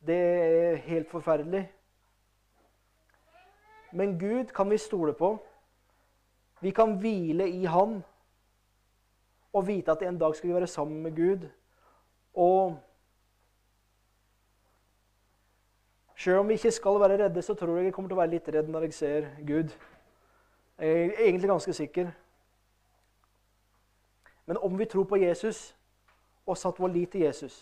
Det 0.00 0.16
er 0.16 0.76
helt 0.86 1.10
forferdelig. 1.10 1.66
Men 3.92 4.16
Gud 4.18 4.54
kan 4.56 4.70
vi 4.70 4.78
stole 4.80 5.12
på. 5.12 5.36
Vi 6.60 6.70
kan 6.70 6.96
hvile 6.96 7.48
i 7.50 7.64
Han 7.64 8.00
og 9.52 9.66
vite 9.66 9.92
at 9.92 10.02
en 10.02 10.18
dag 10.18 10.34
skal 10.36 10.48
vi 10.48 10.54
være 10.54 10.66
sammen 10.66 11.02
med 11.02 11.16
Gud. 11.16 11.48
Og 12.34 12.78
Sjøl 16.16 16.38
om 16.38 16.48
vi 16.48 16.54
ikke 16.54 16.70
skal 16.70 17.00
være 17.00 17.24
redde, 17.24 17.42
så 17.42 17.54
tror 17.54 17.76
jeg 17.76 17.84
jeg 17.84 17.94
kommer 17.94 18.08
til 18.08 18.16
å 18.16 18.20
være 18.20 18.30
litt 18.30 18.48
redd 18.54 18.68
når 18.70 18.84
jeg 18.86 18.94
ser 18.94 19.24
Gud. 19.46 19.72
Jeg 20.78 21.06
er 21.08 21.24
egentlig 21.26 21.48
ganske 21.50 21.72
sikker. 21.72 22.12
Men 24.46 24.56
om 24.62 24.78
vi 24.78 24.84
tror 24.84 25.04
på 25.04 25.18
Jesus 25.18 25.74
og 26.52 26.58
satt 26.60 26.80
vår 26.80 26.92
lit 26.92 27.14
til 27.14 27.24
Jesus, 27.24 27.54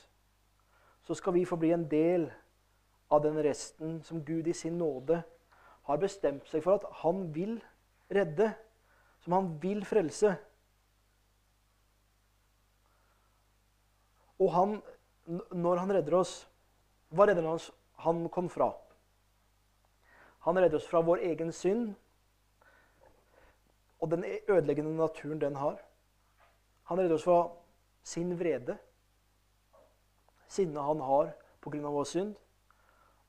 så 1.07 1.15
skal 1.15 1.35
vi 1.37 1.47
få 1.47 1.57
bli 1.61 1.71
en 1.75 1.87
del 1.91 2.27
av 3.11 3.23
den 3.23 3.39
resten 3.43 4.01
som 4.07 4.25
Gud 4.27 4.49
i 4.51 4.55
sin 4.55 4.79
nåde 4.79 5.23
har 5.87 6.03
bestemt 6.03 6.47
seg 6.51 6.63
for 6.65 6.79
at 6.79 6.87
han 7.03 7.29
vil 7.35 7.57
redde, 8.11 8.51
som 9.23 9.35
han 9.39 9.51
vil 9.63 9.85
frelse. 9.87 10.35
Og 14.41 14.53
han, 14.55 14.77
når 15.53 15.83
han 15.83 15.99
redder 15.99 16.23
oss 16.23 16.39
Hva 17.11 17.27
redder 17.27 17.43
han 17.43 17.57
oss 17.59 17.73
han 18.01 18.29
kom 18.31 18.47
fra. 18.49 18.71
Han 20.47 20.57
redder 20.57 20.79
oss 20.79 20.87
fra 20.87 21.01
vår 21.03 21.25
egen 21.27 21.51
synd 21.53 21.91
og 24.01 24.13
den 24.13 24.23
ødeleggende 24.49 24.95
naturen 24.97 25.41
den 25.41 25.59
har. 25.59 25.81
Han 26.89 26.99
redder 26.99 27.19
oss 27.19 27.27
fra 27.27 27.51
sin 28.03 28.35
vrede, 28.39 28.79
sinnet 30.49 30.83
han 30.83 31.01
har 31.01 31.33
pga. 31.61 31.81
vår 31.81 32.05
synd. 32.05 32.37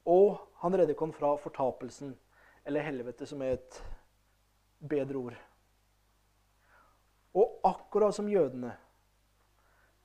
Og 0.06 0.38
han 0.62 0.76
redder 0.78 0.94
oss 0.98 1.14
fra 1.14 1.36
fortapelsen, 1.38 2.18
eller 2.66 2.82
helvete, 2.82 3.26
som 3.26 3.42
er 3.42 3.58
et 3.58 3.82
bedre 4.80 5.18
ord. 5.18 5.38
Og 7.34 7.60
akkurat 7.64 8.16
som 8.16 8.30
jødene 8.30 8.74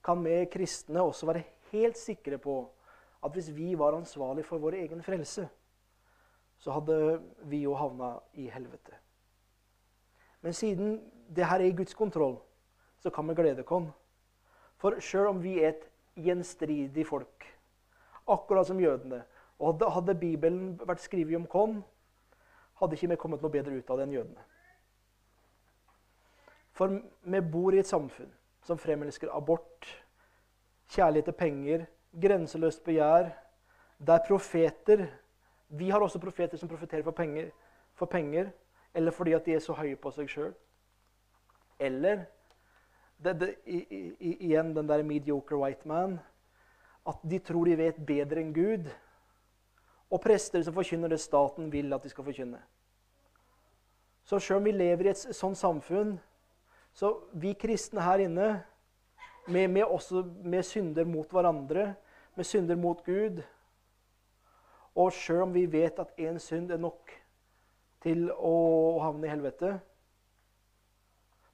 kan 0.05 0.23
vi 0.25 0.45
kristne 0.47 1.03
også 1.03 1.27
være 1.27 1.45
helt 1.73 1.99
sikre 1.99 2.39
på 2.39 2.61
at 3.25 3.33
hvis 3.33 3.51
vi 3.57 3.75
var 3.79 3.97
ansvarlig 3.97 4.45
for 4.45 4.59
vår 4.63 4.77
egen 4.85 5.03
frelse, 5.03 5.49
så 6.59 6.73
hadde 6.73 7.23
vi 7.43 7.63
jo 7.65 7.75
havna 7.75 8.19
i 8.33 8.47
helvete. 8.49 8.95
Men 10.41 10.53
siden 10.53 11.01
det 11.37 11.47
her 11.47 11.59
er 11.61 11.71
i 11.71 11.77
Guds 11.77 11.95
kontroll, 11.95 12.39
så 12.99 13.11
kan 13.11 13.29
vi 13.29 13.35
glede 13.35 13.63
oss. 13.63 13.91
For 14.81 15.01
sjøl 15.01 15.31
om 15.31 15.43
vi 15.43 15.59
er 15.63 15.75
et 15.75 15.87
gjenstridig 16.27 17.07
folk, 17.09 17.47
akkurat 18.29 18.69
som 18.69 18.81
jødene, 18.81 19.23
og 19.59 19.81
hadde 19.93 20.15
Bibelen 20.21 20.75
vært 20.83 21.05
skrevet 21.05 21.37
om 21.39 21.47
oss, 21.49 21.85
hadde 22.77 22.97
ikke 22.97 23.09
vi 23.09 23.17
kommet 23.17 23.41
noe 23.41 23.53
bedre 23.53 23.79
ut 23.79 23.91
av 23.91 23.97
det 23.99 24.05
enn 24.05 24.17
jødene. 24.19 24.43
For 26.77 26.93
vi 27.25 27.41
bor 27.41 27.73
i 27.73 27.81
et 27.81 27.89
samfunn 27.89 28.29
som 28.67 28.77
fremelsker 28.79 29.33
abort, 29.33 29.87
kjærlighet 30.93 31.31
til 31.31 31.39
penger, 31.41 31.87
grenseløst 32.13 32.85
begjær, 32.85 33.33
der 33.99 34.27
profeter 34.27 35.07
Vi 35.69 35.89
har 35.91 35.99
også 35.99 36.21
profeter 36.23 36.57
som 36.57 36.69
profeterer 36.69 37.03
for 37.03 37.11
penger, 37.11 37.49
for 37.95 38.07
penger 38.07 38.53
eller 38.95 39.11
fordi 39.11 39.33
at 39.33 39.45
de 39.47 39.55
er 39.55 39.59
så 39.59 39.75
høye 39.75 39.97
på 39.97 40.11
seg 40.15 40.29
sjøl. 40.31 40.53
Eller 41.81 42.23
det, 43.17 43.33
det, 43.41 43.55
i, 43.65 43.81
i, 44.21 44.33
igjen 44.49 44.75
den 44.77 44.89
der 44.89 45.03
mediocre 45.03 45.59
white 45.59 45.89
man. 45.89 46.19
At 47.07 47.23
de 47.23 47.39
tror 47.39 47.69
de 47.69 47.77
vet 47.79 47.99
bedre 48.07 48.43
enn 48.43 48.55
Gud. 48.55 48.89
Og 50.11 50.23
prester 50.23 50.63
som 50.63 50.75
forkynner 50.75 51.11
det 51.11 51.21
staten 51.23 51.71
vil 51.73 51.93
at 51.95 52.05
de 52.05 52.13
skal 52.13 52.27
forkynne. 52.27 52.61
Så 54.27 54.41
sjøl 54.43 54.59
om 54.59 54.67
vi 54.67 54.75
lever 54.75 55.07
i 55.07 55.13
et 55.13 55.37
sånt 55.39 55.59
samfunn, 55.59 56.17
så 56.97 57.13
vi 57.33 57.53
kristne 57.55 58.03
her 58.03 58.25
inne, 58.25 58.49
med, 59.47 59.69
med, 59.71 59.85
også, 59.85 60.25
med 60.43 60.65
synder 60.67 61.07
mot 61.07 61.31
hverandre, 61.31 61.93
med 62.35 62.45
synder 62.45 62.77
mot 62.77 63.05
Gud. 63.07 63.39
Og 64.97 65.13
sjøl 65.15 65.45
om 65.45 65.55
vi 65.55 65.67
vet 65.71 65.99
at 66.03 66.19
én 66.19 66.41
synd 66.43 66.73
er 66.75 66.81
nok 66.83 67.13
til 68.03 68.27
å 68.35 68.99
havne 69.05 69.29
i 69.29 69.31
helvete, 69.31 69.77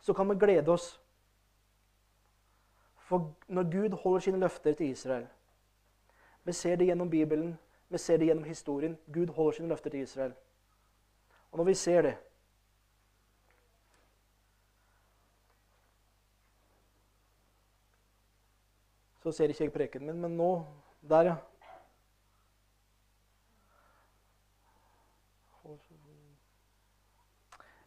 så 0.00 0.14
kan 0.16 0.30
vi 0.30 0.38
glede 0.40 0.72
oss. 0.72 0.94
For 3.12 3.34
når 3.48 3.62
Gud 3.62 3.96
holder 4.02 4.20
sine 4.20 4.38
løfter 4.38 4.74
til 4.74 4.86
Israel 4.86 5.26
Vi 6.44 6.52
ser 6.52 6.76
det 6.76 6.86
gjennom 6.86 7.10
Bibelen, 7.10 7.58
vi 7.88 7.98
ser 7.98 8.16
det 8.16 8.26
gjennom 8.26 8.44
historien. 8.44 8.98
Gud 9.12 9.26
holder 9.26 9.52
sine 9.52 9.68
løfter 9.68 9.90
til 9.90 10.00
Israel. 10.00 10.32
Og 11.50 11.58
når 11.58 11.64
vi 11.64 11.74
ser 11.74 12.02
det 12.02 12.16
Så 19.22 19.32
ser 19.32 19.48
ikke 19.48 19.64
jeg 19.64 19.72
preken 19.72 20.06
min, 20.06 20.20
men 20.20 20.36
nå 20.36 20.66
Der, 21.08 21.22
ja. 21.22 21.36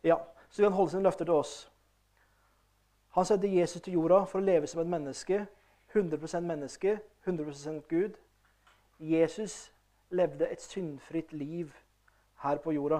Ja, 0.03 0.15
Så 0.49 0.61
vil 0.61 0.65
han 0.65 0.73
holde 0.73 0.91
sine 0.91 1.03
løfter 1.03 1.25
til 1.25 1.33
oss. 1.33 1.74
Han 3.15 3.25
sendte 3.25 3.47
Jesus 3.47 3.81
til 3.81 3.93
jorda 3.93 4.23
for 4.27 4.41
å 4.41 4.45
leve 4.45 4.67
som 4.67 4.81
et 4.81 4.91
menneske. 4.91 5.45
100% 5.95 6.43
menneske, 6.43 6.97
100% 7.27 7.85
Gud. 7.87 8.17
Jesus 8.99 9.71
levde 10.11 10.49
et 10.51 10.61
syndfritt 10.61 11.33
liv 11.33 11.71
her 12.43 12.59
på 12.63 12.73
jorda. 12.75 12.99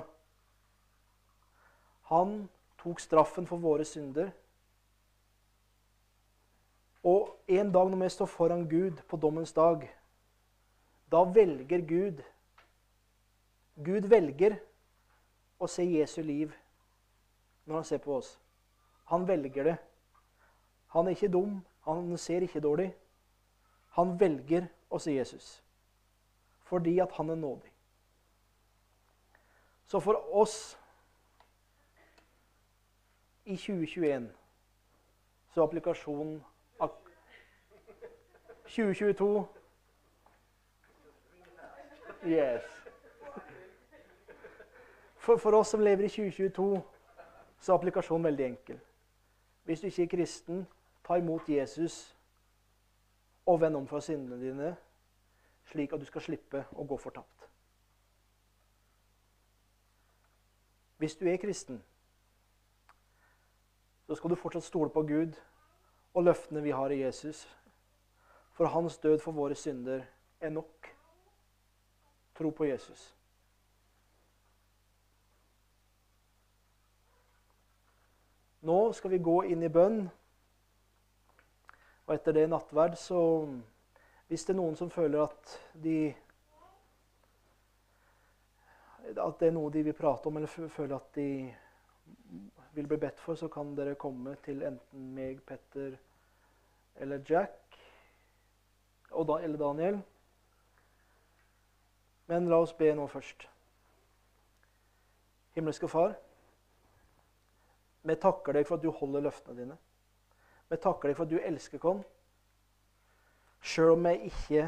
Han 2.12 2.48
tok 2.80 3.00
straffen 3.00 3.48
for 3.48 3.60
våre 3.60 3.84
synder. 3.86 4.32
Og 7.04 7.36
en 7.48 7.72
dag 7.72 7.92
når 7.92 8.04
vi 8.04 8.10
står 8.10 8.32
foran 8.32 8.64
Gud 8.70 9.04
på 9.10 9.18
dommens 9.18 9.54
dag, 9.54 9.84
da 11.12 11.24
velger 11.24 11.84
Gud 11.86 12.24
Gud 13.76 14.08
velger 14.08 14.56
å 15.60 15.68
se 15.68 15.84
Jesu 15.84 16.22
liv 16.24 16.54
når 17.66 17.76
han 17.76 17.84
ser 17.84 18.00
på 18.00 18.16
oss. 18.16 18.30
Han 19.12 19.28
velger 19.28 19.68
det. 19.68 19.76
Han 20.96 21.06
er 21.08 21.16
ikke 21.18 21.32
dum, 21.32 21.60
han 21.84 22.18
ser 22.18 22.40
ikke 22.40 22.60
dårlig. 22.64 22.96
Han 24.00 24.16
velger 24.20 24.70
å 24.90 25.00
si 25.00 25.18
Jesus 25.18 25.62
fordi 26.66 26.96
at 27.00 27.12
han 27.14 27.30
er 27.30 27.36
nådig. 27.38 27.70
Så 29.86 30.00
for 30.02 30.18
oss 30.34 30.80
i 33.46 33.54
2021 33.54 34.32
så 35.54 35.62
er 35.62 35.68
applikasjonen 35.68 36.40
2022 38.66 39.46
Yes. 42.26 42.64
For, 45.18 45.38
for 45.38 45.52
oss 45.52 45.68
som 45.68 45.80
lever 45.80 46.04
i 46.04 46.10
2022 46.10 46.82
så 47.60 47.72
er 47.72 47.78
applikasjonen 47.78 48.24
veldig 48.24 48.46
enkel. 48.46 48.80
Hvis 49.64 49.82
du 49.82 49.88
ikke 49.88 50.04
er 50.04 50.08
kristen, 50.08 50.66
ta 51.06 51.18
imot 51.22 51.50
Jesus 51.50 52.18
og 53.46 53.62
vend 53.62 53.78
om 53.78 53.88
fra 53.88 54.02
syndene 54.02 54.42
dine, 54.42 54.76
slik 55.66 55.94
at 55.94 56.02
du 56.02 56.06
skal 56.06 56.22
slippe 56.22 56.66
å 56.74 56.86
gå 56.86 56.98
fortapt. 56.98 57.50
Hvis 60.98 61.16
du 61.16 61.28
er 61.30 61.38
kristen, 61.38 61.84
så 64.08 64.16
skal 64.16 64.30
du 64.30 64.36
fortsatt 64.36 64.64
stole 64.64 64.90
på 64.90 65.04
Gud 65.06 65.38
og 66.14 66.24
løftene 66.24 66.64
vi 66.64 66.72
har 66.72 66.90
i 66.90 67.02
Jesus. 67.02 67.46
For 68.52 68.66
hans 68.66 68.98
død 68.98 69.20
for 69.20 69.32
våre 69.32 69.56
synder 69.56 70.06
er 70.40 70.50
nok. 70.50 70.96
Tro 72.36 72.50
på 72.50 72.66
Jesus. 72.66 73.16
Nå 78.62 78.94
skal 78.94 79.12
vi 79.12 79.18
gå 79.18 79.42
inn 79.44 79.64
i 79.64 79.70
bønn. 79.70 80.08
Og 82.06 82.16
etter 82.16 82.38
det 82.38 82.50
nattverd, 82.50 82.98
så 82.98 83.20
Hvis 84.28 84.46
det 84.46 84.56
er 84.56 84.58
noen 84.58 84.76
som 84.76 84.90
føler 84.90 85.22
at 85.22 85.60
de 85.84 86.16
At 89.06 89.40
det 89.40 89.48
er 89.48 89.54
noe 89.54 89.70
de 89.72 89.84
vil 89.86 89.94
prate 89.94 90.28
om, 90.28 90.38
eller 90.38 90.50
føler 90.50 90.96
at 90.96 91.12
de 91.16 91.54
vil 92.74 92.88
bli 92.88 92.98
bedt 92.98 93.20
for, 93.22 93.38
så 93.38 93.48
kan 93.48 93.76
dere 93.78 93.96
komme 93.96 94.34
til 94.44 94.64
enten 94.66 95.14
meg, 95.16 95.44
Petter 95.46 95.94
eller 96.96 97.22
Jack 97.30 97.78
eller 99.12 99.58
Daniel. 99.58 100.02
Men 102.28 102.50
la 102.50 102.60
oss 102.60 102.74
be 102.74 102.90
nå 102.96 103.06
først. 103.08 103.48
Himmelske 105.56 105.88
Far. 105.88 106.16
Vi 108.06 108.16
takker 108.22 108.58
deg 108.58 108.68
for 108.68 108.78
at 108.78 108.84
du 108.84 108.92
holder 108.92 109.24
løftene 109.28 109.62
dine. 109.62 109.78
Vi 110.70 110.78
takker 110.82 111.10
deg 111.10 111.18
for 111.18 111.28
at 111.28 111.34
du 111.34 111.40
elsker 111.40 111.86
oss, 111.86 112.04
sjøl 113.66 113.96
om 113.96 114.08
vi 114.08 114.30
ikke 114.30 114.68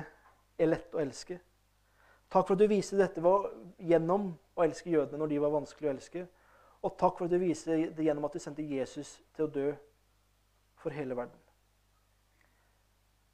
er 0.57 0.69
lett 0.69 0.95
å 0.95 1.01
elske. 1.01 1.39
Takk 2.29 2.47
for 2.47 2.57
at 2.57 2.62
du 2.62 2.67
viste 2.69 2.97
dette 2.99 3.21
gjennom 3.88 4.31
å 4.57 4.65
elske 4.65 4.91
jødene 4.91 5.21
når 5.21 5.31
de 5.31 5.41
var 5.41 5.53
vanskelig 5.53 5.89
å 5.89 5.93
elske. 5.93 6.25
Og 6.83 6.97
takk 6.99 7.17
for 7.17 7.25
at 7.25 7.33
du 7.33 7.41
viste 7.41 7.77
det 7.95 8.05
gjennom 8.05 8.27
at 8.27 8.36
du 8.36 8.41
sendte 8.41 8.65
Jesus 8.65 9.17
til 9.36 9.47
å 9.47 9.51
dø 9.51 9.67
for 10.77 10.93
hele 10.93 11.15
verden. 11.17 11.38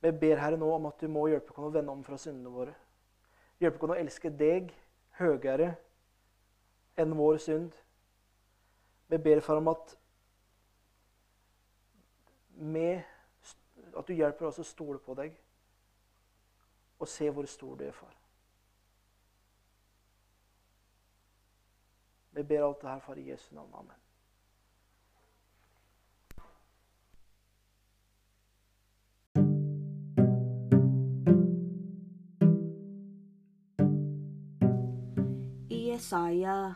Vi 0.04 0.12
ber 0.20 0.40
Herre 0.40 0.60
nå 0.60 0.68
om 0.76 0.86
at 0.90 1.00
du 1.00 1.08
må 1.12 1.30
hjelpe 1.32 1.56
oss 1.56 1.68
å 1.70 1.74
vende 1.74 1.92
om 1.92 2.04
fra 2.04 2.20
syndene 2.20 2.52
våre. 2.52 2.74
Hjelpe 3.64 3.86
oss 3.86 3.96
å 3.96 4.00
elske 4.00 4.32
deg 4.36 4.74
høyere 5.20 5.74
enn 7.00 7.16
vår 7.18 7.40
synd. 7.42 7.76
Vi 9.08 9.20
ber 9.24 9.42
for 9.46 9.62
om 9.62 9.72
at, 9.72 9.96
med, 12.64 13.02
at 13.98 14.08
du 14.08 14.14
hjelper 14.14 14.48
oss 14.48 14.60
å 14.60 14.68
stole 14.68 15.00
på 15.00 15.16
deg 15.18 15.36
og 17.04 17.10
se 17.10 17.28
hvor 17.30 17.46
stor 17.50 17.76
du 17.76 17.84
er, 17.84 17.92
far. 17.92 18.14
Vi 22.34 22.44
ber 22.44 22.64
alt 22.66 22.82
det 22.82 22.90
her, 22.90 23.00
far, 23.00 23.20
i 23.20 23.30
Jesu 23.30 23.56
navn. 23.56 23.74
Amen. 23.74 24.00
I 35.70 35.82
Jesaja 35.92 36.74